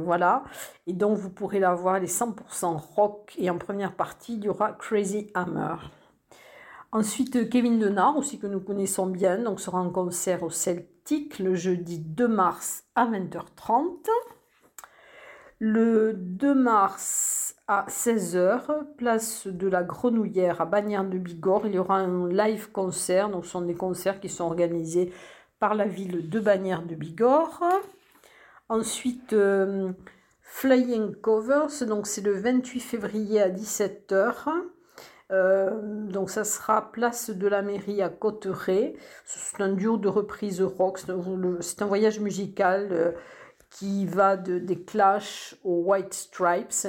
voilà. 0.00 0.42
Et 0.86 0.92
donc 0.92 1.16
vous 1.18 1.30
pourrez 1.30 1.60
la 1.60 1.74
voir, 1.74 1.96
elle 1.96 2.04
est 2.04 2.20
100% 2.20 2.76
rock. 2.76 3.34
Et 3.38 3.48
en 3.50 3.58
première 3.58 3.94
partie, 3.94 4.36
il 4.36 4.44
y 4.44 4.48
aura 4.48 4.72
Crazy 4.72 5.30
Hammer. 5.34 5.76
Ensuite, 6.94 7.50
Kevin 7.50 7.80
Denard, 7.80 8.16
aussi 8.16 8.38
que 8.38 8.46
nous 8.46 8.60
connaissons 8.60 9.08
bien, 9.08 9.38
donc 9.38 9.58
sera 9.58 9.80
en 9.80 9.90
concert 9.90 10.44
au 10.44 10.50
Celtic 10.50 11.40
le 11.40 11.56
jeudi 11.56 11.98
2 11.98 12.28
mars 12.28 12.84
à 12.94 13.06
20h30. 13.06 14.08
Le 15.60 16.12
2 16.14 16.54
mars 16.54 17.56
à 17.66 17.86
16h, 17.88 18.94
place 18.96 19.46
de 19.46 19.68
la 19.68 19.82
Grenouillère 19.82 20.60
à 20.60 20.66
Bagnères 20.66 21.04
de 21.04 21.18
Bigorre, 21.18 21.66
il 21.66 21.74
y 21.74 21.78
aura 21.78 21.98
un 21.98 22.28
live 22.28 22.70
concert. 22.72 23.30
Donc, 23.30 23.44
ce 23.44 23.52
sont 23.52 23.62
des 23.62 23.74
concerts 23.74 24.20
qui 24.20 24.28
sont 24.28 24.44
organisés 24.44 25.12
par 25.58 25.74
la 25.74 25.86
ville 25.86 26.28
de 26.28 26.40
Bagnères 26.40 26.82
de 26.82 26.94
Bigorre. 26.94 27.62
Ensuite, 28.68 29.32
euh, 29.32 29.92
Flying 30.40 31.14
Covers, 31.16 31.86
donc 31.86 32.06
c'est 32.06 32.20
le 32.20 32.32
28 32.32 32.80
février 32.80 33.40
à 33.40 33.48
17h. 33.48 34.48
Euh, 35.32 35.70
donc 36.10 36.28
ça 36.28 36.44
sera 36.44 36.92
place 36.92 37.30
de 37.30 37.48
la 37.48 37.62
mairie 37.62 38.02
à 38.02 38.08
Cotteret. 38.08 38.94
C'est 39.24 39.62
un 39.62 39.72
duo 39.72 39.96
de 39.96 40.08
reprises 40.08 40.62
rock. 40.62 40.98
C'est 41.60 41.82
un 41.82 41.86
voyage 41.86 42.20
musical. 42.20 42.88
Euh, 42.92 43.12
qui 43.74 44.06
va 44.06 44.36
de, 44.36 44.60
des 44.60 44.80
Clash 44.80 45.56
aux 45.64 45.82
White 45.82 46.14
Stripes. 46.14 46.86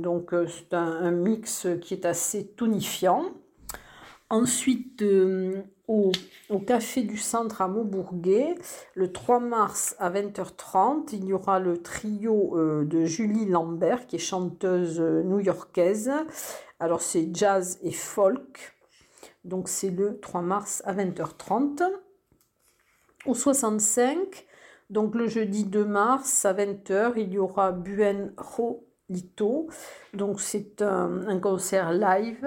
Donc 0.00 0.32
euh, 0.32 0.46
c'est 0.46 0.74
un, 0.74 1.10
mix 1.10 1.66
qui 1.82 1.92
est 1.94 2.06
assez 2.06 2.46
tonifiant. 2.46 3.24
Ensuite, 4.30 5.02
euh, 5.02 5.60
au, 5.88 6.12
Café 6.64 7.02
du 7.02 7.18
Centre 7.18 7.62
à 7.62 7.68
Maubourguet, 7.68 8.54
le 8.94 9.12
3 9.12 9.40
mars 9.40 9.96
à 9.98 10.08
20h30, 10.08 11.08
il 11.12 11.24
y 11.24 11.32
aura 11.32 11.58
le 11.58 11.82
trio 11.82 12.56
euh, 12.56 12.84
de 12.84 13.04
Julie 13.06 13.46
Lambert, 13.46 14.06
qui 14.06 14.16
est 14.16 14.20
chanteuse 14.20 15.00
new-yorkaise. 15.00 16.12
Alors 16.78 17.02
c'est 17.02 17.28
jazz 17.34 17.80
et 17.82 17.90
folk. 17.90 18.76
Donc 19.44 19.68
c'est 19.68 19.90
le 19.90 20.20
3 20.20 20.42
mars 20.42 20.80
à 20.86 20.94
20h30. 20.94 21.82
Au 23.26 23.34
65, 23.34 24.46
donc 24.90 25.14
le 25.14 25.28
jeudi 25.28 25.64
2 25.64 25.84
mars 25.84 26.44
à 26.44 26.52
20h, 26.52 27.12
il 27.16 27.32
y 27.32 27.38
aura 27.38 27.72
Buen 27.72 28.34
Lito. 29.08 29.68
Donc 30.14 30.40
c'est 30.40 30.82
un, 30.82 31.38
concert 31.40 31.92
live. 31.92 32.46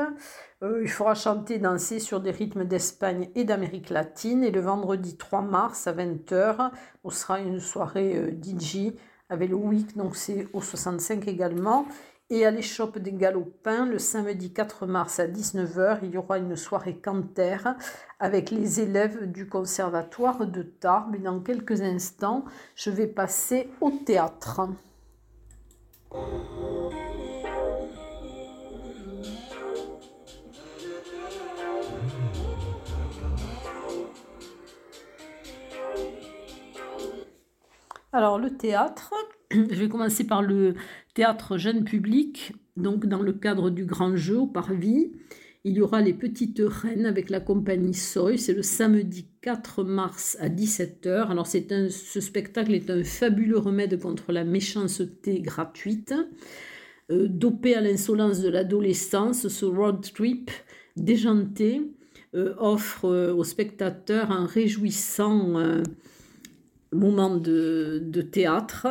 Euh, 0.62 0.82
il 0.84 0.90
faudra 0.90 1.16
chanter, 1.16 1.58
danser 1.58 2.00
sur 2.00 2.20
des 2.20 2.32
rythmes 2.32 2.66
d'Espagne 2.66 3.30
et 3.36 3.46
d'Amérique 3.46 3.90
latine. 3.90 4.44
Et 4.44 4.52
le 4.52 4.62
vendredi 4.62 5.18
3 5.18 5.42
mars 5.42 5.88
à 5.88 5.94
20h, 5.94 6.72
on 7.04 7.10
sera 7.10 7.40
une 7.40 7.60
soirée 7.60 8.18
euh, 8.18 8.32
DJ 8.32 8.94
avec 9.30 9.50
le 9.50 9.56
week, 9.56 9.98
donc 9.98 10.16
c'est 10.16 10.48
au 10.54 10.62
65 10.62 11.28
également. 11.28 11.88
Et 12.36 12.48
à 12.48 12.50
l'échoppe 12.50 12.98
des 12.98 13.14
Galopins, 13.14 13.86
le 13.86 14.00
samedi 14.00 14.52
4 14.52 14.88
mars 14.88 15.20
à 15.20 15.28
19h, 15.28 16.00
il 16.02 16.16
y 16.16 16.18
aura 16.18 16.40
une 16.40 16.56
soirée 16.56 16.96
canter 16.96 17.58
avec 18.20 18.50
les 18.50 18.80
élèves 18.80 19.32
du 19.32 19.48
conservatoire 19.48 20.48
de 20.48 20.64
Tarbes. 20.64 21.14
Et 21.14 21.20
dans 21.20 21.40
quelques 21.42 21.82
instants, 21.82 22.44
je 22.76 22.90
vais 22.90 23.06
passer 23.06 23.70
au 23.82 23.92
théâtre. 23.92 24.62
Alors 38.12 38.40
le 38.40 38.58
théâtre, 38.58 39.14
je 39.52 39.76
vais 39.76 39.90
commencer 39.90 40.24
par 40.24 40.42
le 40.42 40.74
théâtre 41.14 41.58
jeune 41.58 41.84
public, 41.84 42.54
donc 42.78 43.06
dans 43.06 43.22
le 43.22 43.34
cadre 43.34 43.70
du 43.70 43.86
grand 43.86 44.16
jeu 44.16 44.38
au 44.38 44.48
Parvis. 44.48 45.12
Il 45.66 45.74
y 45.74 45.82
aura 45.82 46.02
les 46.02 46.14
Petites 46.14 46.62
Reines 46.62 47.06
avec 47.06 47.30
la 47.30 47.40
compagnie 47.40 47.94
Soy. 47.94 48.38
C'est 48.38 48.54
le 48.54 48.64
samedi 48.64 49.28
4 49.42 49.84
mars 49.84 50.36
à 50.42 50.50
17h. 50.50 51.30
Alors, 51.30 51.48
c'est 51.48 51.90
ce 51.90 52.20
spectacle 52.20 52.74
est 52.74 52.90
un 52.90 53.04
fabuleux 53.04 53.60
remède 53.60 53.98
contre 54.02 54.34
la 54.34 54.44
méchanceté 54.44 55.40
gratuite. 55.40 56.14
Euh, 57.12 57.28
dopé 57.30 57.76
à 57.76 57.82
l'insolence 57.82 58.42
de 58.42 58.50
l'adolescence, 58.50 59.48
ce 59.48 59.66
road 59.66 60.06
trip 60.14 60.52
déjanté 60.98 61.82
euh, 62.36 62.56
offre 62.58 63.06
euh, 63.06 63.34
aux 63.34 63.44
spectateurs 63.44 64.32
un 64.32 64.46
réjouissant 64.46 65.54
moment 66.94 67.36
de, 67.36 68.02
de, 68.04 68.22
théâtre 68.22 68.88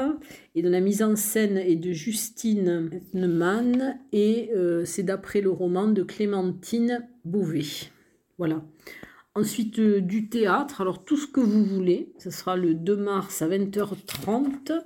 et 0.55 0.63
de 0.63 0.69
la 0.69 0.81
mise 0.81 1.03
en 1.03 1.17
scène 1.17 1.57
est 1.57 1.77
de 1.77 1.93
Justine 1.93 2.91
Neumann 3.15 3.99
et 4.13 4.51
euh, 4.55 4.85
c'est 4.85 5.03
d'après 5.03 5.41
le 5.41 5.51
roman 5.51 5.89
de 5.89 6.03
Clémentine 6.03 7.07
Beauvais. 7.25 7.91
Voilà. 8.39 8.63
Ensuite 9.35 9.79
euh, 9.79 10.01
du 10.01 10.29
théâtre, 10.29 10.81
alors 10.83 11.05
tout 11.05 11.17
ce 11.17 11.27
que 11.27 11.41
vous 11.41 11.65
voulez, 11.65 12.13
ce 12.19 12.31
sera 12.31 12.57
le 12.57 12.75
2 12.75 12.97
mars 12.97 13.41
à 13.41 13.49
20h30 13.49 14.83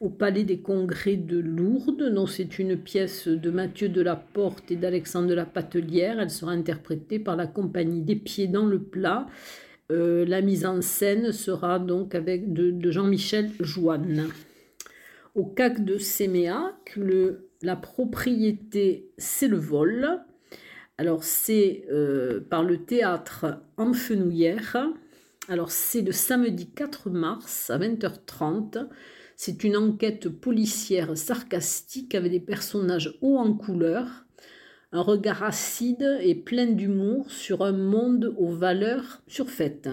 au 0.00 0.08
Palais 0.08 0.44
des 0.44 0.60
Congrès 0.60 1.16
de 1.16 1.38
Lourdes. 1.38 2.10
Non, 2.10 2.26
c'est 2.26 2.58
une 2.58 2.78
pièce 2.78 3.28
de 3.28 3.50
Mathieu 3.50 3.90
de 3.90 4.00
la 4.00 4.16
Porte 4.16 4.70
et 4.70 4.76
d'Alexandre 4.76 5.28
de 5.28 5.34
la 5.34 5.44
Patelière. 5.44 6.18
Elle 6.18 6.30
sera 6.30 6.52
interprétée 6.52 7.18
par 7.18 7.36
la 7.36 7.46
compagnie 7.46 8.00
des 8.00 8.16
Pieds 8.16 8.48
dans 8.48 8.64
le 8.64 8.80
Plat 8.80 9.26
euh, 9.90 10.24
la 10.24 10.40
mise 10.40 10.64
en 10.64 10.80
scène 10.82 11.32
sera 11.32 11.78
donc 11.78 12.14
avec 12.14 12.52
de, 12.52 12.90
Jean-Michel 12.90 13.50
Joanne. 13.60 14.28
Au 15.34 15.44
CAC 15.44 15.84
de 15.84 15.98
Séméac, 15.98 16.98
la 17.62 17.76
propriété, 17.76 19.10
c'est 19.18 19.48
le 19.48 19.58
vol. 19.58 20.20
Alors, 20.98 21.24
c'est 21.24 21.84
euh, 21.90 22.40
par 22.40 22.62
le 22.62 22.84
théâtre 22.84 23.62
en 23.76 23.92
Fenouillère. 23.92 24.88
Alors, 25.48 25.70
c'est 25.70 26.02
le 26.02 26.12
samedi 26.12 26.70
4 26.70 27.10
mars 27.10 27.70
à 27.70 27.78
20h30. 27.78 28.86
C'est 29.36 29.64
une 29.64 29.76
enquête 29.76 30.28
policière 30.28 31.16
sarcastique 31.16 32.14
avec 32.14 32.30
des 32.30 32.40
personnages 32.40 33.16
hauts 33.22 33.38
en 33.38 33.54
couleur 33.54 34.26
un 34.92 35.02
regard 35.02 35.42
acide 35.42 36.18
et 36.20 36.34
plein 36.34 36.66
d'humour 36.66 37.30
sur 37.30 37.62
un 37.62 37.72
monde 37.72 38.34
aux 38.38 38.52
valeurs 38.52 39.22
surfaites. 39.28 39.88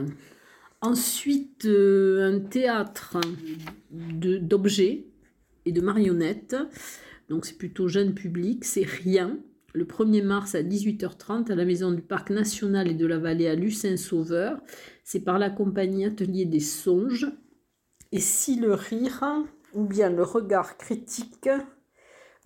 Ensuite, 0.82 1.66
euh, 1.66 2.36
un 2.36 2.40
théâtre 2.40 3.18
d'objets 3.92 5.06
et 5.66 5.72
de 5.72 5.82
marionnettes. 5.82 6.56
Donc 7.30 7.46
c'est 7.46 7.58
plutôt 7.58 7.88
jeune 7.88 8.14
public, 8.14 8.64
c'est 8.64 8.86
rien. 8.86 9.38
Le 9.74 9.86
1er 9.86 10.24
mars 10.24 10.56
à 10.56 10.64
18h30 10.64 11.52
à 11.52 11.56
la 11.56 11.66
maison 11.66 11.92
du 11.92 12.02
Parc 12.02 12.30
national 12.30 12.88
et 12.88 12.94
de 12.94 13.06
la 13.06 13.20
vallée 13.20 13.48
à 13.48 13.56
Lucin-Sauveur. 13.56 14.60
C'est 15.04 15.20
par 15.20 15.38
la 15.38 15.50
compagnie 15.50 16.06
Atelier 16.06 16.46
des 16.46 16.60
Songes. 16.60 17.28
Et 18.12 18.20
si 18.20 18.60
le 18.60 18.74
rire 18.74 19.24
ou 19.74 19.84
bien 19.84 20.10
le 20.10 20.24
regard 20.24 20.78
critique 20.78 21.50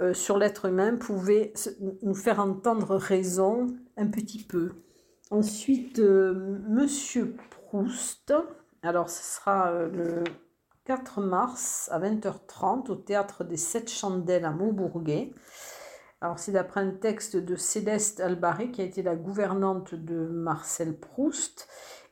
euh, 0.02 0.14
sur 0.14 0.38
l'être 0.38 0.66
humain 0.66 0.96
pouvait 0.96 1.54
nous 2.02 2.16
faire 2.16 2.40
entendre 2.40 2.96
raison 2.96 3.68
un 3.98 4.08
petit 4.08 4.44
peu. 4.44 4.72
Ensuite, 5.30 6.00
euh, 6.00 6.58
Monsieur 6.68 7.36
Proust, 7.52 8.34
alors 8.82 9.10
ce 9.10 9.24
sera 9.36 9.70
euh, 9.70 9.90
le 9.90 10.24
4 10.86 11.22
mars 11.22 11.88
à 11.92 12.00
20h30 12.00 12.90
au 12.90 12.96
théâtre 12.96 13.44
des 13.44 13.58
Sept 13.58 13.92
Chandelles 13.92 14.46
à 14.46 14.52
Maubourguet. 14.52 15.34
Alors 16.20 16.40
c'est 16.40 16.52
d'après 16.52 16.82
un 16.82 16.92
texte 16.92 17.38
de 17.38 17.56
Céleste 17.56 18.22
Albaré 18.22 18.72
qui 18.72 18.82
a 18.82 18.86
été 18.86 19.04
la 19.04 19.16
gouvernante 19.16 19.94
de 19.94 20.26
Marcel 20.26 20.98
Proust. 20.98 21.68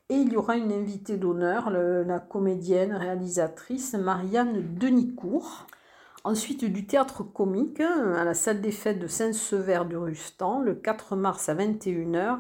Et 0.10 0.16
il 0.16 0.34
y 0.34 0.38
aura 0.38 0.58
une 0.58 0.72
invitée 0.72 1.18
d'honneur, 1.18 1.70
la 1.70 2.20
comédienne 2.20 2.94
réalisatrice 2.94 3.94
Marianne 3.94 4.76
Denicourt. 4.76 5.68
Ensuite, 6.26 6.66
du 6.66 6.86
théâtre 6.86 7.24
comique 7.24 7.80
à 7.80 8.26
la 8.26 8.34
salle 8.34 8.60
des 8.60 8.72
fêtes 8.72 9.00
de 9.00 9.08
Saint-Sever 9.08 9.84
de 9.90 9.96
Rustan 9.96 10.60
le 10.60 10.76
4 10.76 11.16
mars 11.16 11.48
à 11.48 11.56
21h 11.56 12.40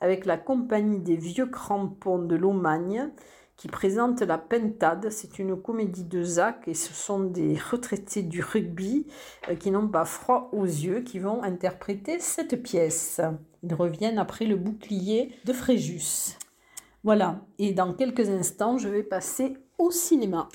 avec 0.00 0.24
la 0.24 0.38
compagnie 0.38 1.00
des 1.00 1.16
vieux 1.16 1.46
crampons 1.46 2.18
de 2.18 2.34
Lomagne 2.34 3.10
qui 3.56 3.68
présente 3.68 4.22
La 4.22 4.38
Pentade. 4.38 5.10
C'est 5.10 5.38
une 5.38 5.60
comédie 5.60 6.04
de 6.04 6.22
Zach 6.22 6.66
et 6.66 6.72
ce 6.72 6.94
sont 6.94 7.20
des 7.20 7.58
retraités 7.58 8.22
du 8.22 8.42
rugby 8.42 9.06
euh, 9.50 9.54
qui 9.54 9.70
n'ont 9.70 9.88
pas 9.88 10.06
froid 10.06 10.48
aux 10.52 10.64
yeux 10.64 11.02
qui 11.02 11.18
vont 11.18 11.42
interpréter 11.42 12.20
cette 12.20 12.62
pièce. 12.62 13.20
Ils 13.62 13.74
reviennent 13.74 14.18
après 14.18 14.46
le 14.46 14.56
bouclier 14.56 15.34
de 15.44 15.52
Fréjus. 15.52 16.38
Voilà, 17.04 17.40
et 17.58 17.72
dans 17.72 17.92
quelques 17.92 18.30
instants, 18.30 18.78
je 18.78 18.88
vais 18.88 19.02
passer 19.02 19.58
au 19.78 19.90
cinéma. 19.90 20.48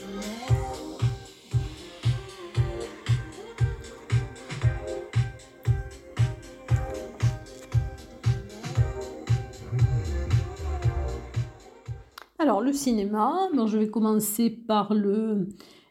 Alors, 12.46 12.62
le 12.62 12.74
cinéma, 12.74 13.50
je 13.66 13.76
vais 13.76 13.90
commencer 13.90 14.52
par 14.52 14.94
le, 14.94 15.48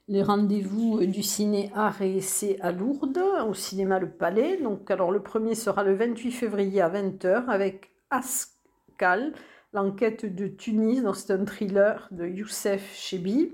les 0.07 0.23
rendez-vous 0.23 1.05
du 1.05 1.21
ciné 1.21 1.73
art 1.75 2.01
et 2.01 2.19
essai 2.19 2.59
à 2.61 2.71
Lourdes, 2.71 3.21
au 3.49 3.55
cinéma 3.55 3.99
Le 3.99 4.09
Palais. 4.09 4.59
Donc, 4.63 4.89
alors, 4.89 5.11
le 5.11 5.21
premier 5.21 5.57
sera 5.57 5.83
le 5.83 5.97
28 5.97 6.31
février 6.31 6.81
à 6.81 6.89
20h 6.89 7.47
avec 7.49 7.91
Ascal, 8.11 9.33
l'enquête 9.73 10.33
de 10.33 10.47
Tunis. 10.47 11.03
C'est 11.15 11.33
un 11.33 11.45
thriller 11.45 12.07
de 12.13 12.25
Youssef 12.25 12.95
Chebi. 12.95 13.51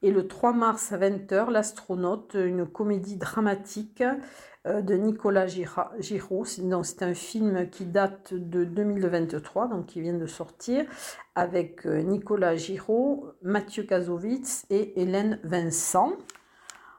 Et 0.00 0.10
le 0.10 0.26
3 0.26 0.54
mars 0.54 0.92
à 0.92 0.98
20h, 0.98 1.50
L'astronaute, 1.50 2.32
une 2.32 2.64
comédie 2.64 3.18
dramatique 3.18 4.02
de 4.82 4.94
Nicolas 4.94 5.46
Giraud. 5.46 6.44
C'est 6.44 7.02
un 7.02 7.14
film 7.14 7.68
qui 7.70 7.84
date 7.84 8.34
de 8.34 8.64
2023, 8.64 9.68
donc 9.68 9.86
qui 9.86 10.00
vient 10.00 10.14
de 10.14 10.26
sortir, 10.26 10.84
avec 11.34 11.86
euh, 11.86 12.02
Nicolas 12.02 12.56
Giraud, 12.56 13.32
Mathieu 13.42 13.84
Kazovitz 13.84 14.66
et 14.70 15.00
Hélène 15.00 15.38
Vincent. 15.44 16.12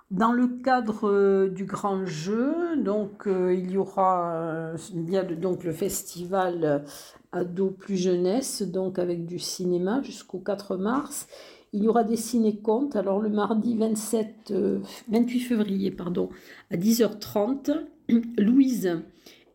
Dans 0.10 0.32
le 0.32 0.48
cadre 0.64 1.10
euh, 1.10 1.50
du 1.50 1.66
grand 1.66 2.06
jeu, 2.06 2.78
donc 2.78 3.24
il 3.28 3.72
y 3.72 3.78
aura 3.78 4.74
bien 4.94 5.24
donc 5.24 5.64
le 5.64 5.74
festival 5.74 6.86
ado 7.32 7.72
plus 7.72 7.98
jeunesse, 7.98 8.62
donc 8.62 9.00
avec 9.00 9.26
du 9.26 9.40
cinéma 9.40 10.02
jusqu'au 10.02 10.40
4 10.40 10.78
mars. 10.78 11.28
Il 11.74 11.84
y 11.84 11.88
aura 11.88 12.04
des 12.04 12.16
ciné-contes. 12.16 12.96
Alors 12.96 13.20
le 13.20 13.30
mardi 13.30 13.76
27, 13.76 14.54
28 15.10 15.38
euh, 15.38 15.42
février 15.42 15.92
pardon, 15.92 16.30
à 16.72 16.78
10h30, 16.78 17.86
Louise 18.38 19.02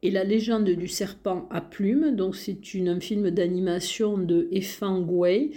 et 0.02 0.10
la 0.10 0.24
légende 0.24 0.68
du 0.68 0.88
serpent 0.88 1.48
à 1.50 1.60
plumes. 1.60 2.14
Donc 2.14 2.36
c'est 2.36 2.58
un 2.86 3.00
film 3.00 3.30
d'animation 3.30 4.18
de 4.18 4.48
Efan 4.50 5.00
Gouey. 5.00 5.50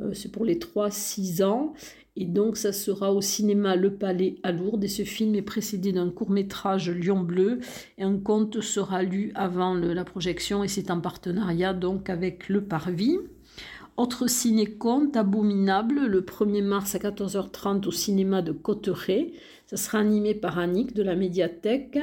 Euh, 0.00 0.12
c'est 0.12 0.30
pour 0.30 0.44
les 0.44 0.56
3-6 0.56 1.42
ans. 1.42 1.74
Et 2.20 2.24
donc 2.24 2.56
ça 2.56 2.72
sera 2.72 3.12
au 3.12 3.20
cinéma 3.20 3.76
Le 3.76 3.94
Palais 3.94 4.36
à 4.42 4.52
Lourdes. 4.52 4.84
Et 4.84 4.88
ce 4.88 5.02
film 5.02 5.34
est 5.34 5.42
précédé 5.42 5.92
d'un 5.92 6.10
court 6.10 6.30
métrage 6.30 6.90
Lion 6.90 7.20
Bleu. 7.20 7.60
Et 7.96 8.02
un 8.02 8.18
conte 8.18 8.60
sera 8.60 9.02
lu 9.02 9.32
avant 9.34 9.74
la 9.74 10.04
projection 10.04 10.64
et 10.64 10.68
c'est 10.68 10.90
en 10.90 11.00
partenariat 11.00 11.72
donc 11.74 12.10
avec 12.10 12.48
Le 12.48 12.62
Parvis. 12.64 13.18
Autre 13.98 14.28
ciné-conte 14.28 15.16
abominable, 15.16 16.06
le 16.06 16.20
1er 16.20 16.62
mars 16.62 16.94
à 16.94 16.98
14h30 16.98 17.84
au 17.84 17.90
cinéma 17.90 18.42
de 18.42 18.52
Cotteret. 18.52 19.32
Ça 19.66 19.76
sera 19.76 19.98
animé 19.98 20.36
par 20.36 20.60
Annick 20.60 20.94
de 20.94 21.02
la 21.02 21.16
médiathèque, 21.16 21.98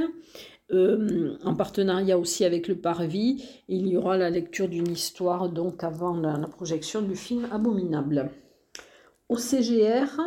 euh, 0.74 1.38
en 1.46 1.56
partenariat 1.56 2.20
aussi 2.20 2.44
avec 2.44 2.68
le 2.68 2.76
Parvis. 2.76 3.46
Il 3.70 3.88
y 3.88 3.96
aura 3.96 4.18
la 4.18 4.30
lecture 4.30 4.68
d'une 4.68 4.92
histoire 4.92 5.48
donc 5.48 5.86
avant 5.86 6.18
la, 6.18 6.38
projection 6.50 7.02
du 7.02 7.16
film 7.16 7.48
Abominable. 7.50 8.30
Au 9.30 9.38
CGR, 9.38 10.20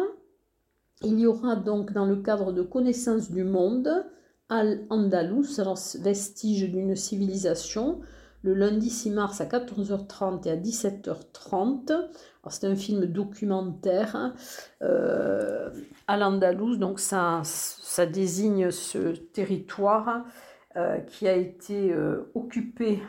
il 1.05 1.21
y 1.21 1.27
aura 1.27 1.55
donc 1.55 1.93
dans 1.93 2.07
le 2.07 2.17
cadre 2.17 2.51
de 2.51 2.63
Connaissance 2.63 3.31
du 3.31 3.45
monde, 3.45 4.07
Al-Andalus, 4.49 5.61
vestige 6.01 6.71
d'une 6.71 6.97
civilisation, 6.97 8.01
le 8.43 8.55
lundi 8.55 8.91
6 8.91 9.11
mars 9.11 9.41
à 9.41 9.47
14h30 9.47 10.47
et 10.47 10.51
à 10.51 10.57
17h30. 10.57 12.09
C'est 12.51 12.67
un 12.67 12.77
film 12.77 13.05
documentaire 13.05 14.35
euh, 14.83 15.71
à 16.07 16.17
l'Andalouse, 16.17 16.79
donc 16.79 16.99
ça, 16.99 17.43
désigne 18.11 18.71
ce 18.71 19.11
territoire 19.11 20.25
euh, 20.77 20.99
qui 20.99 21.29
a 21.29 21.35
été 21.35 21.93
euh, 21.93 22.31
occupé 22.35 23.03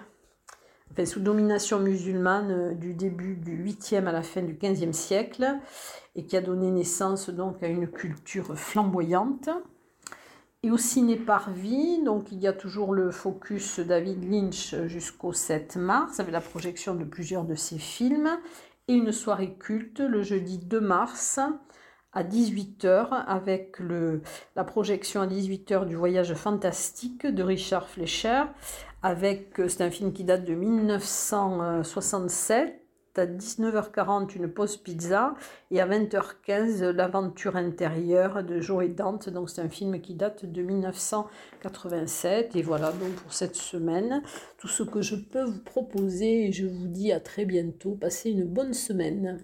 sous 1.06 1.22
domination 1.22 1.80
musulmane 1.80 2.78
du 2.78 2.94
début 2.94 3.38
du 3.38 3.64
8e 3.64 4.08
à 4.08 4.12
la 4.12 4.22
fin 4.22 4.42
du 4.42 4.56
15e 4.56 4.92
siècle 4.92 5.58
et 6.16 6.26
qui 6.26 6.36
a 6.36 6.42
donné 6.42 6.72
naissance 6.72 7.30
donc 7.30 7.64
à 7.64 7.68
une 7.68 7.88
culture 7.88 8.58
flamboyante. 8.58 9.50
Et 10.62 10.72
au 10.72 10.78
ciné 10.78 11.16
Parvis, 11.16 12.04
donc 12.04 12.34
il 12.34 12.40
y 12.40 12.48
a 12.48 12.52
toujours 12.52 12.94
le 12.94 13.12
focus 13.12 13.80
David 13.80 14.30
Lynch 14.30 14.76
jusqu'au 14.88 15.32
7 15.32 15.78
mars, 15.78 16.20
avec 16.20 16.34
la 16.34 16.42
projection 16.42 16.96
de 16.96 17.06
plusieurs 17.06 17.46
de 17.46 17.56
ses 17.56 17.78
films, 17.78 18.30
et 18.90 18.94
une 18.94 19.14
soirée 19.14 19.56
culte 19.58 20.02
le 20.02 20.22
jeudi 20.22 20.58
2 20.58 20.82
mars 20.82 21.40
à 22.12 22.26
18h 22.26 23.24
avec 23.26 23.80
le, 23.80 24.22
la 24.58 24.66
projection 24.66 25.22
à 25.22 25.28
18h 25.28 25.86
du 25.86 25.96
Voyage 25.96 26.34
fantastique 26.34 27.26
de 27.26 27.42
Richard 27.42 27.88
Fleischer. 27.88 28.44
Avec, 29.02 29.62
c'est 29.70 29.82
un 29.82 29.92
film 29.92 30.12
qui 30.12 30.26
date 30.26 30.44
de 30.44 30.56
1967 30.56 32.79
à 33.18 33.26
19h40 33.26 34.36
une 34.36 34.48
pause 34.48 34.78
pizza 34.78 35.34
et 35.72 35.82
à 35.82 35.88
20h15 35.88 36.90
l'aventure 36.90 37.56
intérieure 37.56 38.44
de 38.44 38.62
Joe 38.62 38.90
Dante. 38.90 39.30
Donc 39.30 39.50
c'est 39.50 39.62
un 39.62 39.70
film 39.70 40.00
qui 40.02 40.14
date 40.14 40.46
de 40.46 40.62
1987 40.62 42.56
et 42.56 42.62
voilà 42.62 42.92
donc 42.92 43.14
pour 43.14 43.34
cette 43.34 43.56
semaine 43.56 44.22
tout 44.58 44.68
ce 44.68 44.84
que 44.84 45.02
je 45.02 45.16
peux 45.16 45.44
vous 45.44 45.64
proposer 45.64 46.48
et 46.48 46.52
je 46.52 46.66
vous 46.66 46.88
dis 46.88 47.12
à 47.12 47.20
très 47.20 47.46
bientôt. 47.46 47.98
Passez 48.00 48.32
une 48.32 48.46
bonne 48.46 48.74
semaine. 48.74 49.40